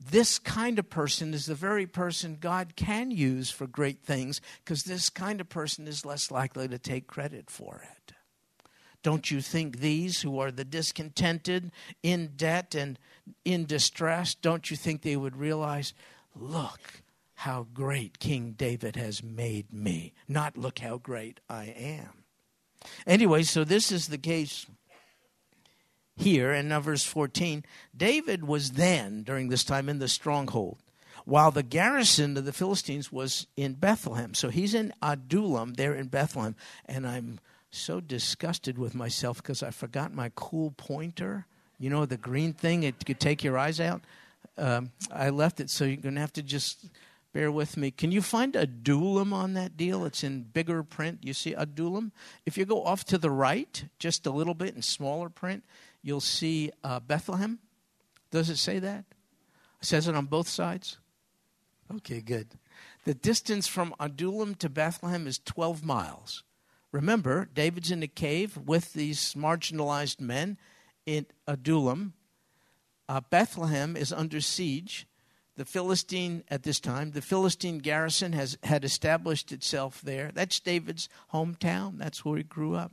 [0.00, 4.84] this kind of person is the very person God can use for great things because
[4.84, 8.12] this kind of person is less likely to take credit for it.
[9.02, 11.70] Don't you think these who are the discontented,
[12.02, 12.98] in debt, and
[13.44, 15.92] in distress, don't you think they would realize,
[16.34, 17.02] look
[17.34, 22.24] how great King David has made me, not look how great I am?
[23.06, 24.66] Anyway, so this is the case
[26.16, 27.64] here in verse 14,
[27.96, 30.78] David was then, during this time, in the stronghold,
[31.24, 34.34] while the garrison of the Philistines was in Bethlehem.
[34.34, 36.54] So he's in Adullam, there in Bethlehem.
[36.86, 41.46] And I'm so disgusted with myself because I forgot my cool pointer.
[41.78, 44.02] You know, the green thing, it could take your eyes out.
[44.56, 46.86] Um, I left it, so you're going to have to just
[47.32, 47.90] bear with me.
[47.90, 50.04] Can you find Adullam on that deal?
[50.04, 51.18] It's in bigger print.
[51.22, 52.12] You see Adullam?
[52.46, 55.64] If you go off to the right, just a little bit in smaller print,
[56.04, 57.58] you'll see uh, Bethlehem.
[58.30, 59.04] Does it say that?
[59.80, 60.98] It says it on both sides?
[61.96, 62.48] Okay, good.
[63.04, 66.44] The distance from Adullam to Bethlehem is 12 miles.
[66.92, 70.58] Remember, David's in a cave with these marginalized men
[71.06, 72.14] in Adullam.
[73.08, 75.06] Uh, Bethlehem is under siege.
[75.56, 80.30] The Philistine, at this time, the Philistine garrison has had established itself there.
[80.34, 81.98] That's David's hometown.
[81.98, 82.92] That's where he grew up.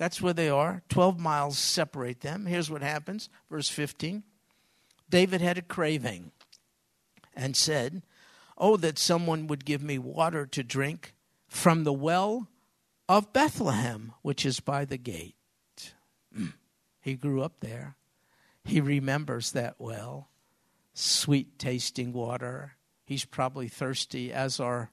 [0.00, 0.82] That's where they are.
[0.88, 2.46] 12 miles separate them.
[2.46, 3.28] Here's what happens.
[3.50, 4.22] Verse 15.
[5.10, 6.32] David had a craving
[7.36, 8.00] and said,
[8.56, 11.12] Oh, that someone would give me water to drink
[11.48, 12.48] from the well
[13.10, 15.36] of Bethlehem, which is by the gate.
[17.02, 17.96] He grew up there.
[18.64, 20.28] He remembers that well.
[20.94, 22.76] Sweet tasting water.
[23.04, 24.92] He's probably thirsty, as are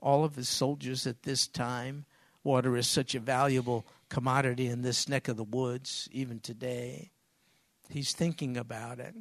[0.00, 2.04] all of his soldiers at this time.
[2.42, 7.10] Water is such a valuable commodity in this neck of the woods, even today.
[7.90, 9.12] He's thinking about it.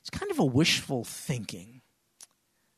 [0.00, 1.82] It's kind of a wishful thinking.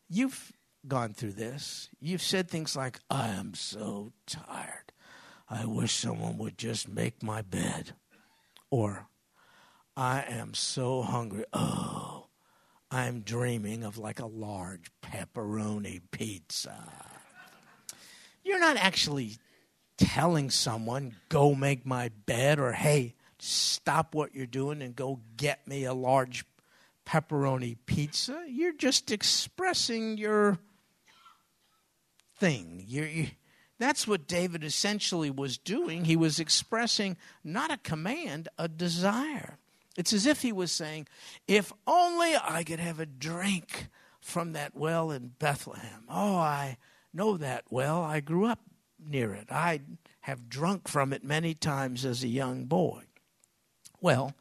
[0.08, 0.52] You've
[0.88, 1.90] gone through this.
[2.00, 4.92] You've said things like, I am so tired.
[5.48, 7.92] I wish someone would just make my bed.
[8.68, 9.06] Or,
[9.96, 11.44] I am so hungry.
[11.52, 12.26] Oh,
[12.90, 16.92] I'm dreaming of like a large pepperoni pizza.
[18.42, 19.36] You're not actually
[20.00, 25.68] telling someone, go make my bed, or hey, stop what you're doing and go get
[25.68, 26.44] me a large
[27.06, 28.42] pepperoni pizza.
[28.48, 30.58] You're just expressing your
[32.38, 32.82] thing.
[32.86, 33.26] You're, you,
[33.78, 36.06] that's what David essentially was doing.
[36.06, 39.58] He was expressing not a command, a desire.
[39.98, 41.08] It's as if he was saying,
[41.46, 43.88] If only I could have a drink
[44.20, 46.04] from that well in Bethlehem.
[46.08, 46.78] Oh, I
[47.12, 48.02] know that well.
[48.02, 48.60] I grew up
[49.08, 49.48] near it.
[49.50, 49.80] I
[50.20, 53.02] have drunk from it many times as a young boy.
[54.00, 54.34] Well,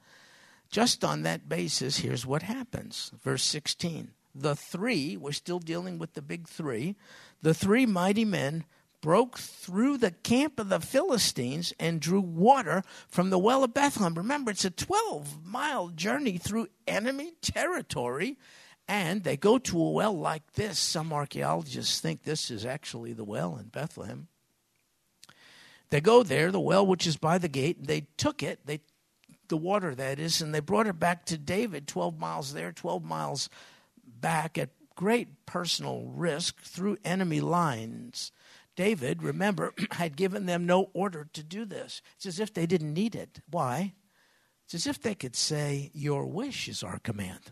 [0.71, 3.11] just on that basis, here's what happens.
[3.23, 4.11] Verse 16.
[4.35, 6.95] The three, we're still dealing with the big three,
[7.41, 8.65] the three mighty men
[9.01, 14.13] broke through the camp of the Philistines and drew water from the well of Bethlehem.
[14.13, 18.37] Remember, it's a 12 mile journey through enemy territory.
[18.87, 20.79] And they go to a well like this.
[20.79, 24.27] Some archaeologists think this is actually the well in Bethlehem.
[25.90, 28.81] They go there, the well which is by the gate, they took it, they
[29.50, 33.04] the water that is, and they brought it back to David, 12 miles there, 12
[33.04, 33.50] miles
[34.06, 38.31] back at great personal risk through enemy lines.
[38.75, 42.02] David, remember, had given them no order to do this.
[42.15, 43.42] It's as if they didn't need it.
[43.50, 43.94] Why?
[44.65, 47.52] It's as if they could say, Your wish is our command.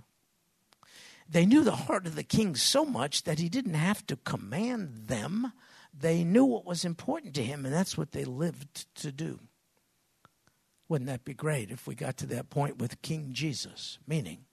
[1.30, 5.08] They knew the heart of the king so much that he didn't have to command
[5.08, 5.52] them.
[6.00, 9.40] They knew what was important to him, and that's what they lived to do.
[10.88, 13.98] Wouldn't that be great if we got to that point with King Jesus?
[14.08, 14.46] Meaning,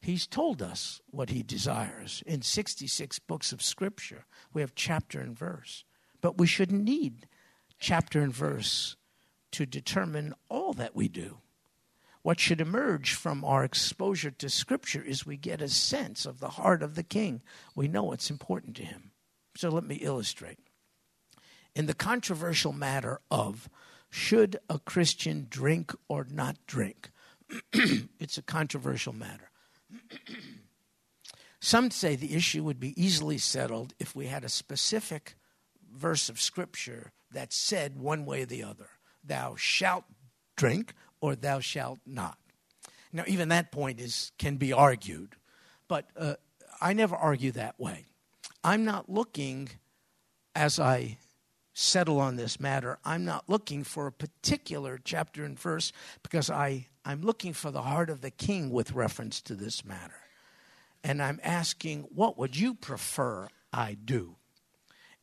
[0.00, 2.22] he's told us what he desires.
[2.26, 5.84] In 66 books of Scripture, we have chapter and verse.
[6.20, 7.26] But we shouldn't need
[7.78, 8.96] chapter and verse
[9.52, 11.38] to determine all that we do.
[12.22, 16.50] What should emerge from our exposure to Scripture is we get a sense of the
[16.50, 17.42] heart of the King.
[17.74, 19.12] We know what's important to him.
[19.58, 20.60] So let me illustrate.
[21.74, 23.68] In the controversial matter of
[24.08, 27.10] should a Christian drink or not drink,
[27.72, 29.50] it's a controversial matter.
[31.60, 35.34] Some say the issue would be easily settled if we had a specific
[35.92, 38.90] verse of Scripture that said one way or the other
[39.24, 40.04] Thou shalt
[40.56, 42.38] drink or thou shalt not.
[43.12, 45.34] Now, even that point is, can be argued,
[45.88, 46.34] but uh,
[46.80, 48.04] I never argue that way.
[48.64, 49.68] I'm not looking,
[50.54, 51.18] as I
[51.74, 55.92] settle on this matter, I'm not looking for a particular chapter and verse
[56.22, 60.14] because I, I'm looking for the heart of the king with reference to this matter.
[61.04, 64.36] And I'm asking, what would you prefer I do?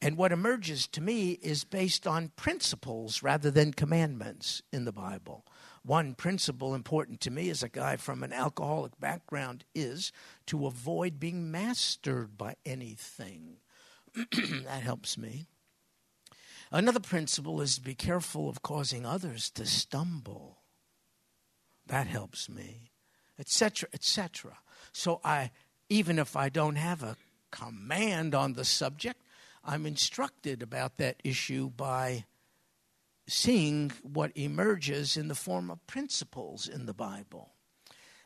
[0.01, 5.45] And what emerges to me is based on principles rather than commandments in the Bible.
[5.85, 10.11] One principle important to me as a guy from an alcoholic background is
[10.47, 13.57] to avoid being mastered by anything.
[14.15, 15.45] that helps me.
[16.71, 20.63] Another principle is to be careful of causing others to stumble.
[21.85, 22.89] That helps me,
[23.37, 24.57] etc., etc.
[24.91, 25.51] So I,
[25.87, 27.15] even if I don't have a
[27.51, 29.21] command on the subject,
[29.63, 32.25] I'm instructed about that issue by
[33.27, 37.53] seeing what emerges in the form of principles in the Bible.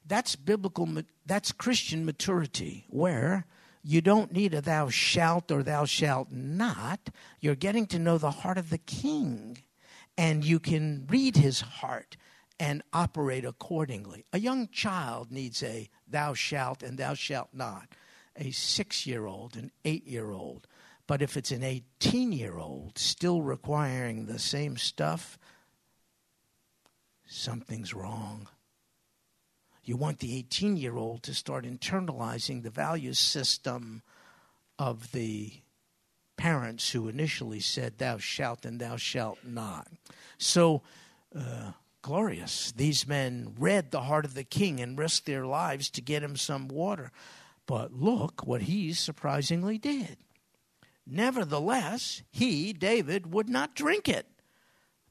[0.06, 0.88] That's biblical,
[1.26, 3.46] that's Christian maturity, where
[3.84, 7.10] you don't need a thou shalt or thou shalt not.
[7.40, 9.60] You're getting to know the heart of the king,
[10.18, 12.18] and you can read his heart
[12.60, 14.26] and operate accordingly.
[14.34, 17.88] A young child needs a thou shalt and thou shalt not.
[18.36, 20.68] A six year old, an eight year old,
[21.10, 25.40] but if it's an 18 year old still requiring the same stuff,
[27.26, 28.48] something's wrong.
[29.84, 34.04] You want the 18 year old to start internalizing the value system
[34.78, 35.52] of the
[36.38, 39.88] parents who initially said, Thou shalt and thou shalt not.
[40.38, 40.84] So,
[41.36, 41.72] uh,
[42.04, 42.72] glorious.
[42.72, 46.36] These men read the heart of the king and risked their lives to get him
[46.36, 47.12] some water.
[47.66, 50.18] But look what he surprisingly did.
[51.12, 54.28] Nevertheless, he, David, would not drink it,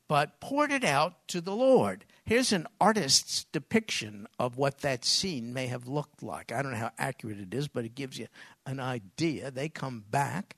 [0.06, 2.04] but poured it out to the Lord.
[2.24, 6.52] Here's an artist's depiction of what that scene may have looked like.
[6.52, 8.28] I don't know how accurate it is, but it gives you
[8.64, 9.50] an idea.
[9.50, 10.56] They come back,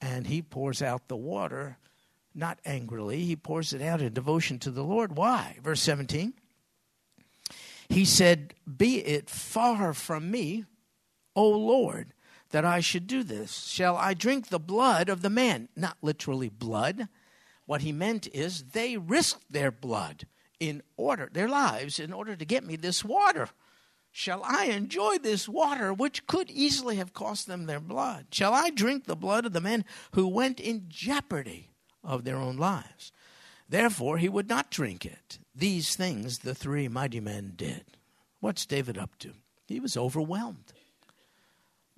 [0.00, 1.76] and he pours out the water,
[2.34, 3.24] not angrily.
[3.24, 5.14] He pours it out in devotion to the Lord.
[5.14, 5.58] Why?
[5.62, 6.32] Verse 17.
[7.90, 10.64] He said, Be it far from me,
[11.36, 12.14] O Lord
[12.50, 13.66] that I should do this?
[13.66, 15.68] Shall I drink the blood of the man?
[15.76, 17.08] Not literally blood.
[17.66, 20.26] What he meant is they risked their blood
[20.58, 23.48] in order, their lives, in order to get me this water.
[24.12, 28.26] Shall I enjoy this water, which could easily have cost them their blood?
[28.32, 31.70] Shall I drink the blood of the men who went in jeopardy
[32.02, 33.12] of their own lives?
[33.68, 35.38] Therefore, he would not drink it.
[35.54, 37.84] These things the three mighty men did.
[38.40, 39.34] What's David up to?
[39.68, 40.72] He was overwhelmed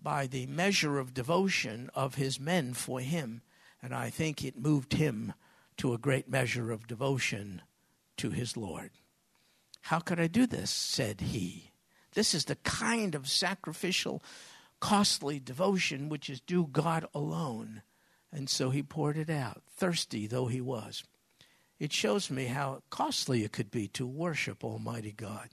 [0.03, 3.42] by the measure of devotion of his men for him,
[3.82, 5.34] and I think it moved him
[5.78, 7.62] to a great measure of devotion
[8.16, 8.90] to his Lord.
[9.82, 10.70] How could I do this?
[10.70, 11.72] said he.
[12.14, 14.22] This is the kind of sacrificial,
[14.80, 17.82] costly devotion which is due God alone.
[18.30, 21.05] And so he poured it out, thirsty though he was.
[21.78, 25.48] It shows me how costly it could be to worship Almighty God.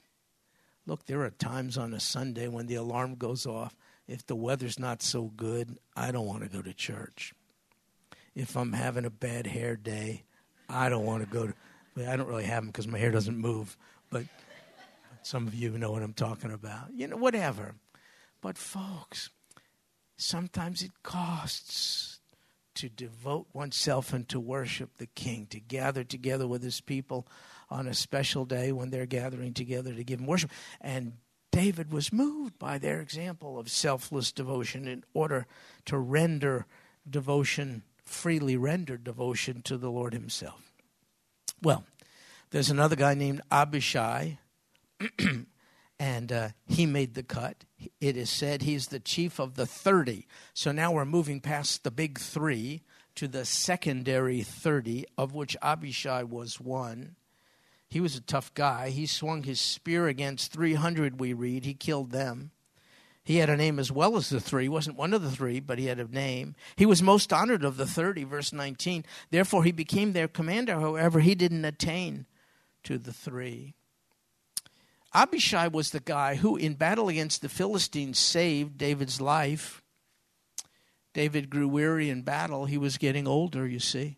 [0.85, 3.75] Look, there are times on a Sunday when the alarm goes off
[4.09, 7.33] if the weather's not so good, I don't want to go to church.
[8.33, 10.23] If I'm having a bad hair day,
[10.67, 11.53] I don't want to go to.
[12.09, 13.77] I don't really have them because my hair doesn't move,
[14.09, 14.23] but
[15.21, 16.87] some of you know what I'm talking about.
[16.91, 17.75] You know, whatever.
[18.41, 19.29] But folks,
[20.17, 22.19] sometimes it costs
[22.75, 27.27] to devote oneself and to worship the King, to gather together with His people
[27.69, 30.49] on a special day when they're gathering together to give Him worship.
[30.81, 31.13] And
[31.51, 35.47] David was moved by their example of selfless devotion in order
[35.85, 36.65] to render
[37.09, 40.71] devotion freely rendered devotion to the Lord Himself.
[41.61, 41.83] Well,
[42.51, 44.39] there's another guy named Abishai,
[45.99, 47.65] and uh, he made the cut.
[48.01, 50.25] It is said he's the chief of the 30.
[50.53, 52.81] So now we're moving past the big three
[53.15, 57.15] to the secondary 30, of which Abishai was one.
[57.89, 58.89] He was a tough guy.
[58.89, 61.65] He swung his spear against 300, we read.
[61.65, 62.51] He killed them.
[63.23, 64.63] He had a name as well as the three.
[64.63, 66.55] He wasn't one of the three, but he had a name.
[66.75, 69.05] He was most honored of the 30, verse 19.
[69.29, 70.79] Therefore, he became their commander.
[70.79, 72.25] However, he didn't attain
[72.83, 73.75] to the three.
[75.13, 79.81] Abishai was the guy who, in battle against the Philistines, saved David's life.
[81.13, 82.65] David grew weary in battle.
[82.65, 84.17] He was getting older, you see.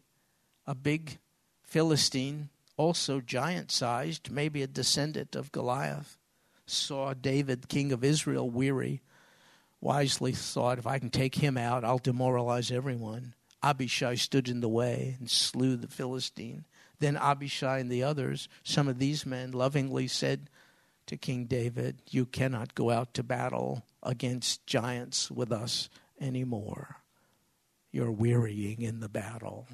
[0.68, 1.18] A big
[1.64, 2.50] Philistine,
[2.82, 6.18] also giant sized, maybe a descendant of Goliath,
[6.66, 9.04] saw David, king of Israel, weary.
[9.80, 13.36] Wisely thought, if I can take him out, I'll demoralize everyone.
[13.62, 16.66] Abishai stood in the way and slew the Philistine.
[16.98, 20.50] Then Abishai and the others, some of these men, lovingly said
[21.06, 25.88] to King David, You cannot go out to battle against giants with us
[26.20, 26.98] anymore.
[27.92, 29.68] You're wearying in the battle.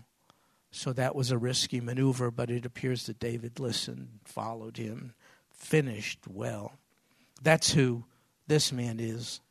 [0.78, 5.16] So that was a risky maneuver, but it appears that David listened, followed him,
[5.50, 6.74] finished well.
[7.42, 8.06] That's who
[8.46, 9.42] this man is,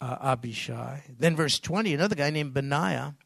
[0.00, 1.02] uh, Abishai.
[1.18, 3.16] Then, verse 20, another guy named Benaiah.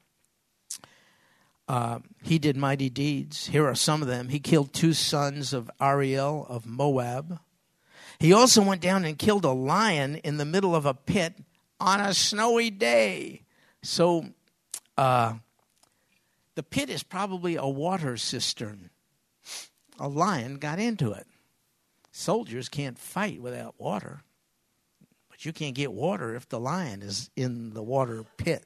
[1.69, 3.49] Uh, he did mighty deeds.
[3.49, 4.31] Here are some of them.
[4.31, 7.41] He killed two sons of Ariel of Moab.
[8.19, 11.35] He also went down and killed a lion in the middle of a pit
[11.79, 13.43] on a snowy day.
[13.83, 14.29] So,
[14.97, 15.35] uh,
[16.59, 18.91] the pit is probably a water cistern.
[19.97, 21.29] A lion got into it.
[22.11, 24.23] Soldiers can't fight without water,
[25.31, 28.65] but you can't get water if the lion is in the water pit.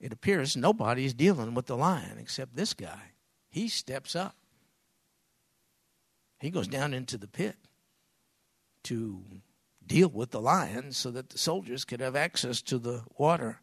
[0.00, 3.12] It appears nobody's dealing with the lion except this guy.
[3.50, 4.34] He steps up.
[6.40, 7.56] He goes down into the pit
[8.84, 9.22] to
[9.86, 13.60] deal with the lion so that the soldiers could have access to the water.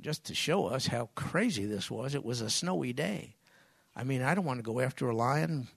[0.00, 3.36] Just to show us how crazy this was, it was a snowy day.
[3.94, 5.68] I mean, I don't want to go after a lion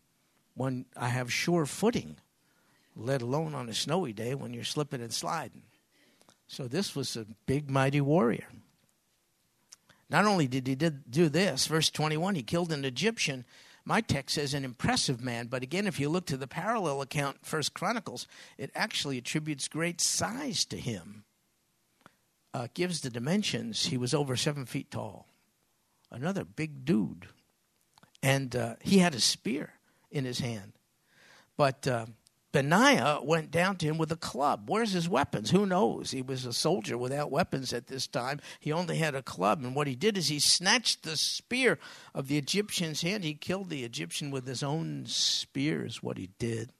[0.55, 2.17] when I have sure footing,
[2.95, 5.63] let alone on a snowy day when you're slipping and sliding.
[6.47, 8.47] So this was a big, mighty warrior.
[10.09, 13.45] Not only did he did do this, verse 21, he killed an Egyptian.
[13.85, 17.45] My text says an impressive man, but again, if you look to the parallel account,
[17.45, 21.23] First Chronicles, it actually attributes great size to him.
[22.53, 23.87] Uh, gives the dimensions.
[23.87, 25.27] He was over seven feet tall.
[26.11, 27.27] Another big dude.
[28.23, 29.73] And uh, he had a spear
[30.11, 30.73] in his hand.
[31.55, 32.07] But uh,
[32.51, 34.63] Benaiah went down to him with a club.
[34.67, 35.51] Where's his weapons?
[35.51, 36.11] Who knows?
[36.11, 38.39] He was a soldier without weapons at this time.
[38.59, 39.63] He only had a club.
[39.63, 41.77] And what he did is he snatched the spear
[42.15, 43.23] of the Egyptian's hand.
[43.23, 46.73] He killed the Egyptian with his own spear, is what he did.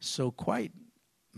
[0.00, 0.70] So, quite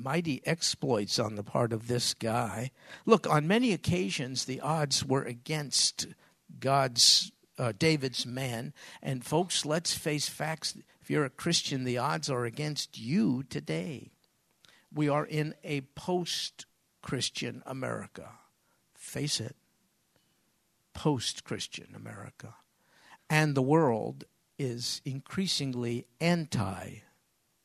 [0.02, 2.70] mighty exploits on the part of this guy.
[3.06, 6.06] Look, on many occasions, the odds were against
[6.58, 7.32] God's.
[7.58, 8.72] Uh, David's man.
[9.02, 14.12] And folks, let's face facts If you're a Christian, the odds are against you today.
[14.90, 16.64] We are in a post
[17.02, 18.30] Christian America.
[18.94, 19.56] Face it.
[20.94, 22.54] Post Christian America.
[23.28, 24.24] And the world
[24.58, 27.02] is increasingly anti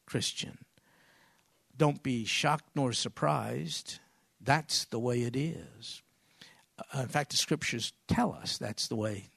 [0.06, 0.65] Christian.
[1.78, 4.00] Don't be shocked nor surprised.
[4.40, 6.02] That's the way it is.
[6.94, 9.30] Uh, in fact, the scriptures tell us that's the way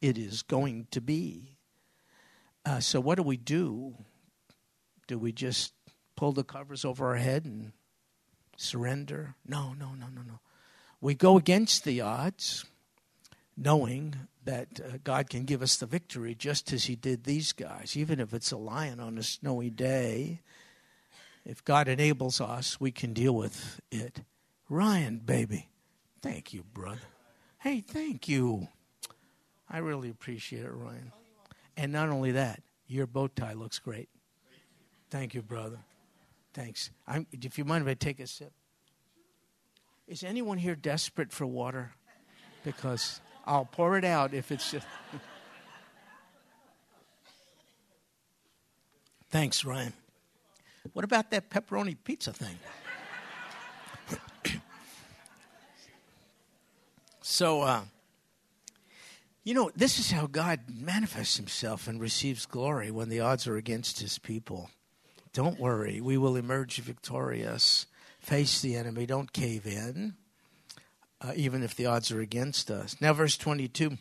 [0.00, 1.56] it is going to be.
[2.64, 3.94] Uh, so, what do we do?
[5.06, 5.72] Do we just
[6.16, 7.72] pull the covers over our head and
[8.56, 9.34] surrender?
[9.46, 10.40] No, no, no, no, no.
[11.00, 12.64] We go against the odds,
[13.56, 17.96] knowing that uh, God can give us the victory just as He did these guys,
[17.96, 20.40] even if it's a lion on a snowy day.
[21.44, 24.22] If God enables us, we can deal with it.
[24.68, 25.68] Ryan, baby,
[26.20, 27.00] thank you, brother.
[27.58, 28.68] Hey, thank you.
[29.68, 31.12] I really appreciate it, Ryan.
[31.76, 34.08] And not only that, your bow tie looks great.
[35.10, 35.78] Thank you, brother.
[36.54, 36.90] Thanks.
[37.06, 38.52] I'm, if you mind if I take a sip?
[40.06, 41.92] Is anyone here desperate for water?
[42.64, 44.86] Because I'll pour it out if it's just.
[49.30, 49.94] Thanks, Ryan.
[50.92, 52.58] What about that pepperoni pizza thing?
[57.22, 57.82] so, uh,
[59.44, 63.56] you know, this is how God manifests himself and receives glory when the odds are
[63.56, 64.70] against his people.
[65.32, 67.86] Don't worry, we will emerge victorious.
[68.20, 70.14] Face the enemy, don't cave in.
[71.22, 72.96] uh, even if the odds are against us.
[73.00, 73.96] Now, verse 22.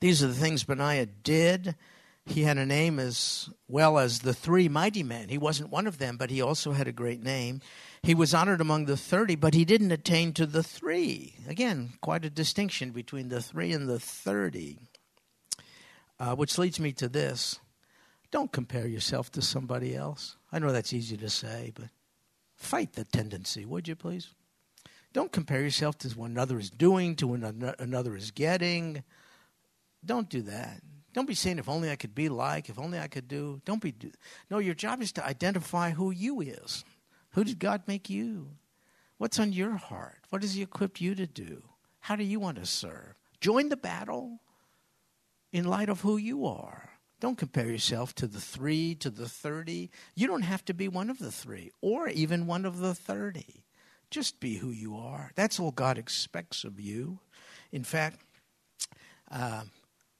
[0.00, 1.74] These are the things Benaiah did.
[2.26, 5.28] He had a name as well as the three mighty men.
[5.28, 7.60] He wasn't one of them, but he also had a great name.
[8.02, 11.36] He was honored among the 30, but he didn't attain to the three.
[11.48, 14.78] Again, quite a distinction between the three and the 30.
[16.18, 17.60] Uh, which leads me to this
[18.30, 20.36] don't compare yourself to somebody else.
[20.50, 21.90] I know that's easy to say, but
[22.56, 24.34] fight the tendency, would you please?
[25.12, 27.40] Don't compare yourself to what another is doing, to what
[27.78, 29.04] another is getting.
[30.04, 30.82] Don't do that.
[31.16, 33.62] Don't be saying, if only I could be like, if only I could do.
[33.64, 33.90] Don't be.
[33.90, 34.10] Do.
[34.50, 36.84] No, your job is to identify who you is.
[37.30, 38.50] Who did God make you?
[39.16, 40.18] What's on your heart?
[40.28, 41.62] What has He equipped you to do?
[42.00, 43.14] How do you want to serve?
[43.40, 44.40] Join the battle
[45.54, 46.90] in light of who you are.
[47.18, 49.90] Don't compare yourself to the three, to the 30.
[50.14, 53.64] You don't have to be one of the three or even one of the 30.
[54.10, 55.32] Just be who you are.
[55.34, 57.20] That's all God expects of you.
[57.72, 58.20] In fact,
[59.30, 59.62] uh,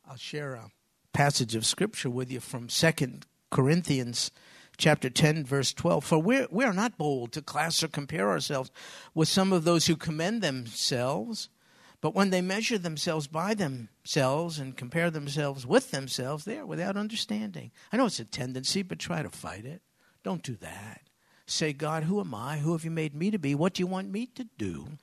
[0.09, 0.71] I'll share a
[1.17, 4.31] passage of scripture with you from Second Corinthians
[4.77, 8.71] chapter 10 verse 12 for we're, we are not bold to class or compare ourselves
[9.14, 11.49] with some of those who commend themselves
[12.03, 16.99] but when they measure themselves by themselves and compare themselves with themselves, they are without
[16.99, 17.71] understanding.
[17.91, 19.81] I know it's a tendency, but try to fight it.
[20.23, 21.01] Don't do that.
[21.47, 22.59] Say, God, who am I?
[22.59, 23.55] Who have you made me to be?
[23.55, 24.99] What do you want me to do?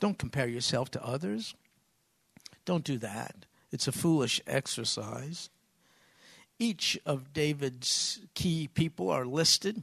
[0.00, 1.54] Don't compare yourself to others.
[2.64, 3.44] Don't do that.
[3.70, 5.50] It's a foolish exercise.
[6.58, 9.82] Each of David's key people are listed.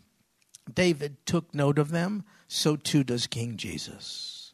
[0.71, 4.53] David took note of them, so too does King Jesus.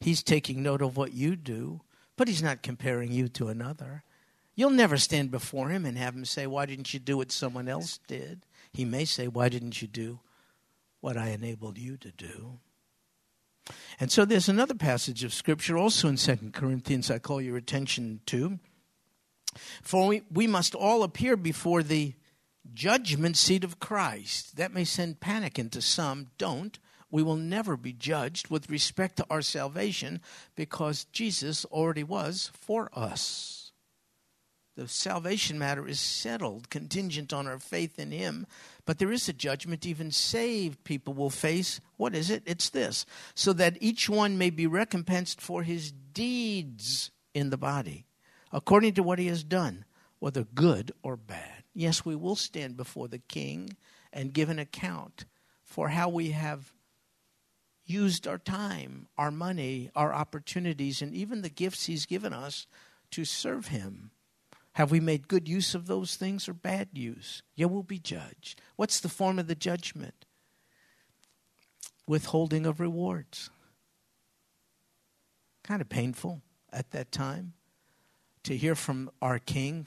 [0.00, 1.82] He's taking note of what you do,
[2.16, 4.02] but he's not comparing you to another.
[4.54, 7.68] You'll never stand before him and have him say, Why didn't you do what someone
[7.68, 8.44] else did?
[8.72, 10.20] He may say, Why didn't you do
[11.00, 12.58] what I enabled you to do?
[14.00, 18.20] And so there's another passage of Scripture also in 2 Corinthians I call your attention
[18.26, 18.58] to.
[19.82, 22.14] For we, we must all appear before the
[22.72, 24.56] judgment seat of Christ.
[24.56, 26.28] That may send panic into some.
[26.38, 26.78] Don't
[27.12, 30.20] we will never be judged with respect to our salvation
[30.56, 33.72] because Jesus already was for us.
[34.76, 38.46] The salvation matter is settled, contingent on our faith in Him.
[38.86, 41.82] But there is a judgment even saved people will face.
[41.98, 42.42] What is it?
[42.46, 48.06] It's this so that each one may be recompensed for his deeds in the body,
[48.52, 49.84] according to what he has done,
[50.18, 51.64] whether good or bad.
[51.74, 53.76] Yes, we will stand before the King
[54.12, 55.24] and give an account
[55.64, 56.72] for how we have
[57.86, 62.66] used our time, our money, our opportunities, and even the gifts He's given us
[63.10, 64.10] to serve Him.
[64.74, 67.42] Have we made good use of those things or bad use?
[67.54, 68.60] Yeah, we'll be judged.
[68.76, 70.24] What's the form of the judgment?
[72.06, 73.50] Withholding of rewards.
[75.62, 76.42] Kind of painful
[76.72, 77.54] at that time
[78.44, 79.86] to hear from our King,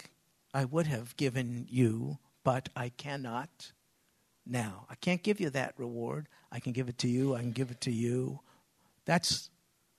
[0.53, 3.72] I would have given you, but I cannot
[4.45, 4.86] now.
[4.89, 6.28] I can't give you that reward.
[6.51, 7.36] I can give it to you.
[7.36, 8.39] I can give it to you.
[9.06, 9.49] That's,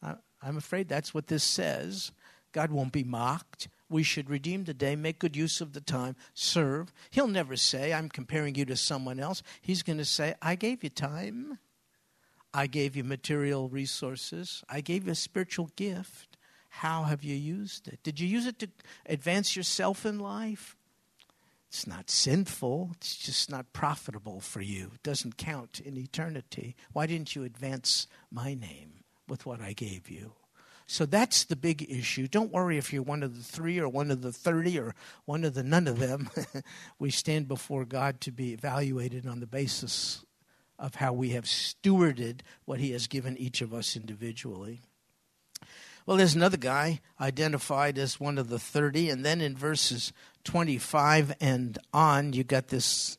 [0.03, 2.13] I'm afraid that's what this says.
[2.53, 3.69] God won't be mocked.
[3.89, 6.93] We should redeem the day, make good use of the time, serve.
[7.11, 9.43] He'll never say, I'm comparing you to someone else.
[9.61, 11.59] He's going to say, I gave you time.
[12.55, 14.65] I gave you material resources.
[14.69, 16.36] I gave you a spiritual gift.
[16.81, 18.03] How have you used it?
[18.03, 18.69] Did you use it to
[19.07, 20.77] advance yourself in life?
[21.69, 24.91] It's not sinful, it's just not profitable for you.
[24.95, 26.77] It doesn't count in eternity.
[26.93, 30.33] Why didn't you advance my name with what I gave you?
[30.87, 32.29] So that's the big issue.
[32.29, 35.45] Don't worry if you're one of the three or one of the 30 or one
[35.45, 36.29] of the none of them.
[36.99, 40.27] we stand before God to be evaluated on the basis
[40.79, 44.83] of how we have stewarded what He has given each of us individually.
[46.07, 50.13] Well, there's another guy identified as one of the 30, and then in verses
[50.45, 53.19] 25 and on, you got this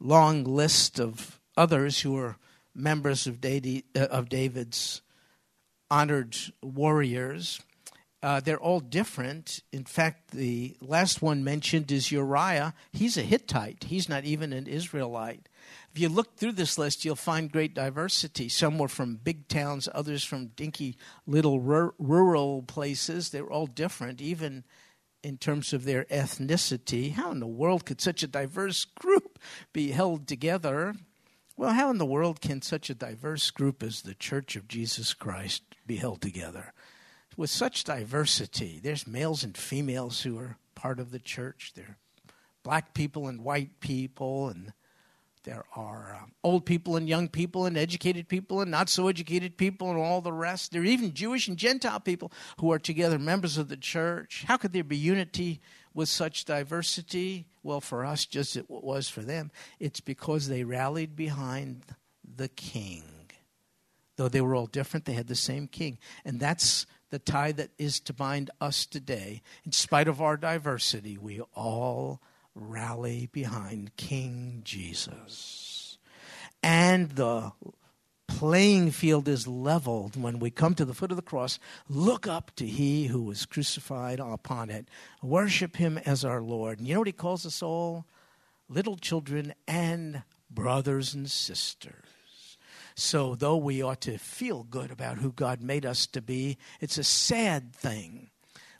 [0.00, 2.36] long list of others who are
[2.74, 5.02] members of, uh, David's
[5.88, 7.60] honored warriors.
[8.20, 9.60] Uh, they're all different.
[9.72, 12.74] In fact, the last one mentioned is Uriah.
[12.92, 15.48] He's a Hittite, he's not even an Israelite.
[15.92, 18.48] If you look through this list, you'll find great diversity.
[18.48, 23.30] Some were from big towns, others from dinky little rural places.
[23.30, 24.64] They were all different, even
[25.22, 27.12] in terms of their ethnicity.
[27.12, 29.38] How in the world could such a diverse group
[29.72, 30.94] be held together?
[31.56, 35.12] Well, how in the world can such a diverse group as the Church of Jesus
[35.12, 36.72] Christ be held together?
[37.36, 41.72] With such diversity, there's males and females who are part of the church.
[41.74, 41.96] There are
[42.62, 44.72] black people and white people and
[45.44, 49.56] there are uh, old people and young people and educated people and not so educated
[49.56, 50.72] people and all the rest.
[50.72, 54.44] There are even Jewish and Gentile people who are together members of the church.
[54.46, 55.60] How could there be unity
[55.94, 57.46] with such diversity?
[57.62, 61.84] Well, for us, just as it was for them, it's because they rallied behind
[62.36, 63.04] the king.
[64.16, 65.98] Though they were all different, they had the same king.
[66.24, 69.42] And that's the tie that is to bind us today.
[69.64, 72.20] In spite of our diversity, we all
[72.54, 75.98] rally behind King Jesus.
[76.62, 77.52] And the
[78.26, 81.58] playing field is leveled when we come to the foot of the cross.
[81.88, 84.88] Look up to He who was crucified upon it.
[85.22, 86.78] Worship Him as our Lord.
[86.78, 88.06] And you know what He calls us all?
[88.68, 92.58] Little children and brothers and sisters.
[92.94, 96.98] So, though we ought to feel good about who God made us to be, it's
[96.98, 98.29] a sad thing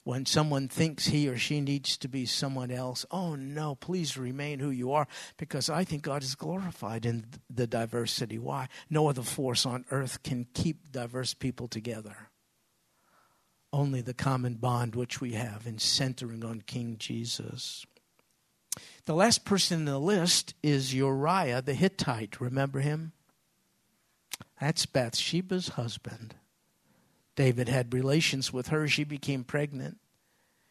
[0.05, 4.59] when someone thinks he or she needs to be someone else, oh no, please remain
[4.59, 8.39] who you are because I think God is glorified in the diversity.
[8.39, 8.69] Why?
[8.89, 12.31] No other force on earth can keep diverse people together.
[13.73, 17.85] Only the common bond which we have in centering on King Jesus.
[19.05, 22.41] The last person in the list is Uriah the Hittite.
[22.41, 23.13] Remember him?
[24.61, 26.35] That's Bathsheba's husband.
[27.41, 28.87] David had relations with her.
[28.87, 29.97] She became pregnant.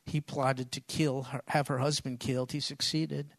[0.05, 2.51] He plotted to kill her, have her husband killed.
[2.51, 3.33] He succeeded.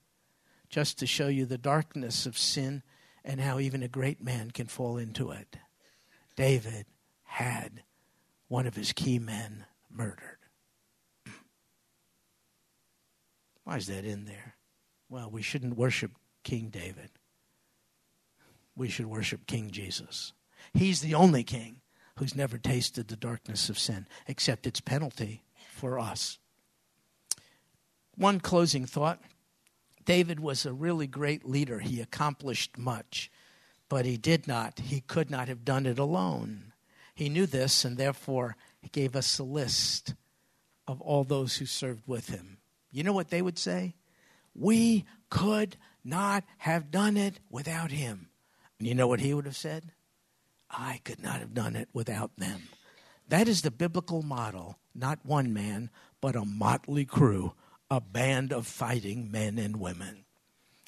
[0.68, 2.83] Just to show you the darkness of sin
[3.24, 5.59] and how even a great man can fall into it.
[6.35, 6.87] David
[7.22, 7.85] had
[8.49, 10.39] one of his key men murdered.
[13.62, 14.57] Why is that in there?
[15.09, 16.11] Well, we shouldn't worship
[16.43, 17.11] King David.
[18.74, 20.33] We should worship King Jesus.
[20.74, 21.80] He's the only king
[22.21, 25.43] who's never tasted the darkness of sin, except its penalty
[25.73, 26.39] for us.
[28.14, 29.23] One closing thought
[30.05, 31.79] David was a really great leader.
[31.79, 33.31] He accomplished much,
[33.89, 36.75] but he did not, he could not have done it alone.
[37.14, 40.14] He knew this, and therefore he gave us a list
[40.87, 42.59] of all those who served with him.
[42.93, 43.95] You know what they would say?
[44.55, 48.29] We could not have done it without him.
[48.79, 49.93] And you know what he would have said?
[50.71, 52.62] I could not have done it without them.
[53.29, 55.91] That is the biblical model, not one man,
[56.21, 57.55] but a motley crew,
[57.91, 60.25] a band of fighting men and women.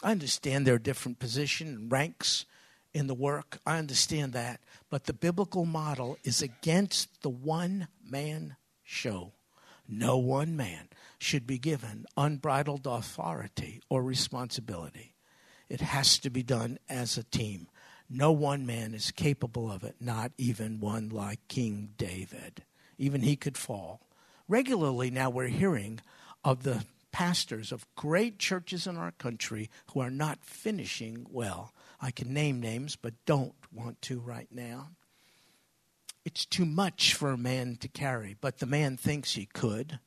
[0.02, 2.44] I understand there are different positions and ranks
[2.92, 3.58] in the work.
[3.64, 4.60] I understand that.
[4.90, 9.32] But the biblical model is against the one man show.
[9.88, 15.14] No one man should be given unbridled authority or responsibility.
[15.68, 17.68] It has to be done as a team.
[18.14, 22.62] No one man is capable of it, not even one like King David.
[22.98, 24.02] Even he could fall.
[24.48, 25.98] Regularly now we're hearing
[26.44, 31.72] of the pastors of great churches in our country who are not finishing well.
[32.02, 34.90] I can name names, but don't want to right now.
[36.26, 39.98] It's too much for a man to carry, but the man thinks he could.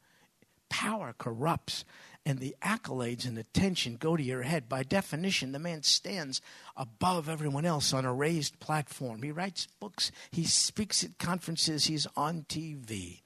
[0.70, 1.86] Power corrupts,
[2.26, 4.68] and the accolades and attention go to your head.
[4.68, 6.42] By definition, the man stands
[6.76, 9.22] above everyone else on a raised platform.
[9.22, 13.22] He writes books, he speaks at conferences, he's on TV.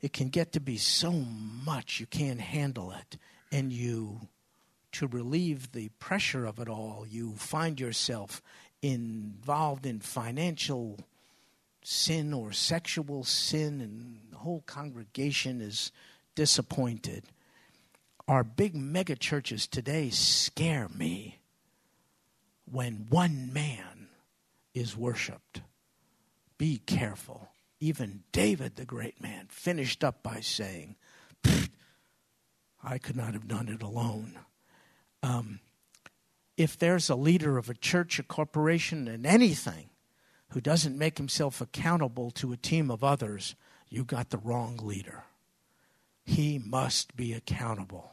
[0.00, 3.18] It can get to be so much you can't handle it.
[3.50, 4.28] And you,
[4.92, 8.40] to relieve the pressure of it all, you find yourself
[8.82, 10.98] involved in financial
[11.82, 15.90] sin or sexual sin, and the whole congregation is
[16.34, 17.24] disappointed
[18.28, 21.40] our big mega churches today scare me
[22.70, 24.08] when one man
[24.74, 25.60] is worshiped.
[26.58, 27.48] Be careful.
[27.80, 30.96] Even David, the great man, finished up by saying,
[32.84, 34.38] I could not have done it alone.
[35.22, 35.60] Um,
[36.56, 39.90] if there's a leader of a church, a corporation, and anything
[40.50, 43.54] who doesn't make himself accountable to a team of others,
[43.88, 45.24] you got the wrong leader.
[46.24, 48.12] He must be accountable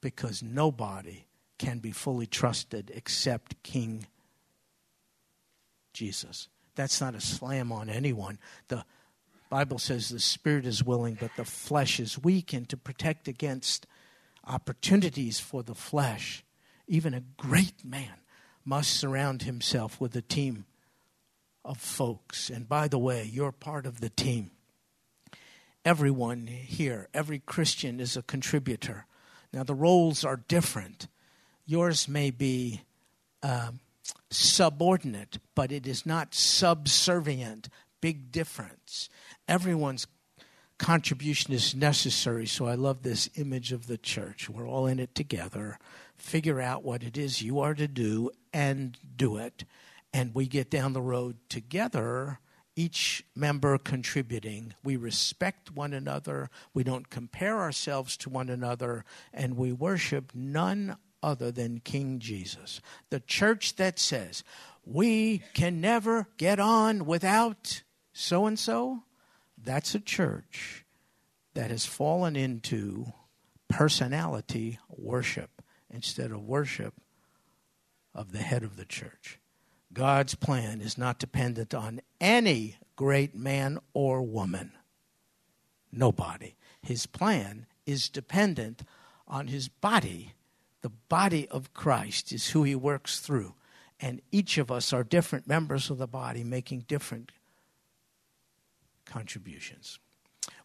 [0.00, 1.26] because nobody
[1.58, 4.06] can be fully trusted except King
[5.92, 6.48] Jesus.
[6.74, 8.38] That's not a slam on anyone.
[8.68, 8.84] The
[9.50, 13.86] Bible says the spirit is willing, but the flesh is weak, and to protect against
[14.46, 16.44] opportunities for the flesh,
[16.86, 18.14] even a great man
[18.64, 20.66] must surround himself with a team
[21.64, 22.48] of folks.
[22.50, 24.52] And by the way, you're part of the team.
[25.84, 29.06] Everyone here, every Christian is a contributor.
[29.52, 31.08] Now, the roles are different.
[31.64, 32.82] Yours may be
[33.42, 33.70] uh,
[34.30, 37.68] subordinate, but it is not subservient.
[38.00, 39.08] Big difference.
[39.46, 40.06] Everyone's
[40.78, 42.46] contribution is necessary.
[42.46, 44.48] So I love this image of the church.
[44.48, 45.78] We're all in it together.
[46.16, 49.64] Figure out what it is you are to do and do it.
[50.12, 52.38] And we get down the road together,
[52.78, 54.72] each member contributing.
[54.84, 56.48] We respect one another.
[56.72, 59.04] We don't compare ourselves to one another.
[59.34, 62.80] And we worship none other than King Jesus.
[63.10, 64.44] The church that says,
[64.84, 69.02] we can never get on without so and so
[69.60, 70.84] that's a church
[71.54, 73.12] that has fallen into
[73.66, 76.94] personality worship instead of worship
[78.14, 79.37] of the head of the church.
[79.98, 84.70] God's plan is not dependent on any great man or woman.
[85.90, 86.54] Nobody.
[86.80, 88.82] His plan is dependent
[89.26, 90.34] on his body.
[90.82, 93.54] The body of Christ is who he works through.
[93.98, 97.32] And each of us are different members of the body making different
[99.04, 99.98] contributions.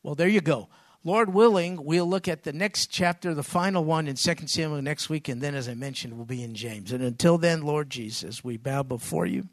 [0.03, 0.69] Well, there you go.
[1.03, 5.09] Lord willing, we'll look at the next chapter, the final one in 2 Samuel next
[5.09, 6.93] week, and then, as I mentioned, we'll be in James.
[6.93, 9.49] And until then, Lord Jesus, we bow before you.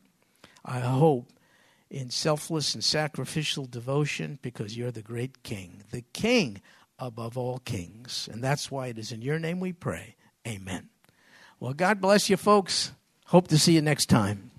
[0.65, 1.33] I hope
[1.91, 6.61] in selfless and sacrificial devotion because you're the great King, the King
[7.01, 8.29] above all kings.
[8.31, 10.15] And that's why it is in your name we pray.
[10.47, 10.89] Amen.
[11.59, 12.93] Well, God bless you, folks.
[13.27, 14.51] Hope to see you next time.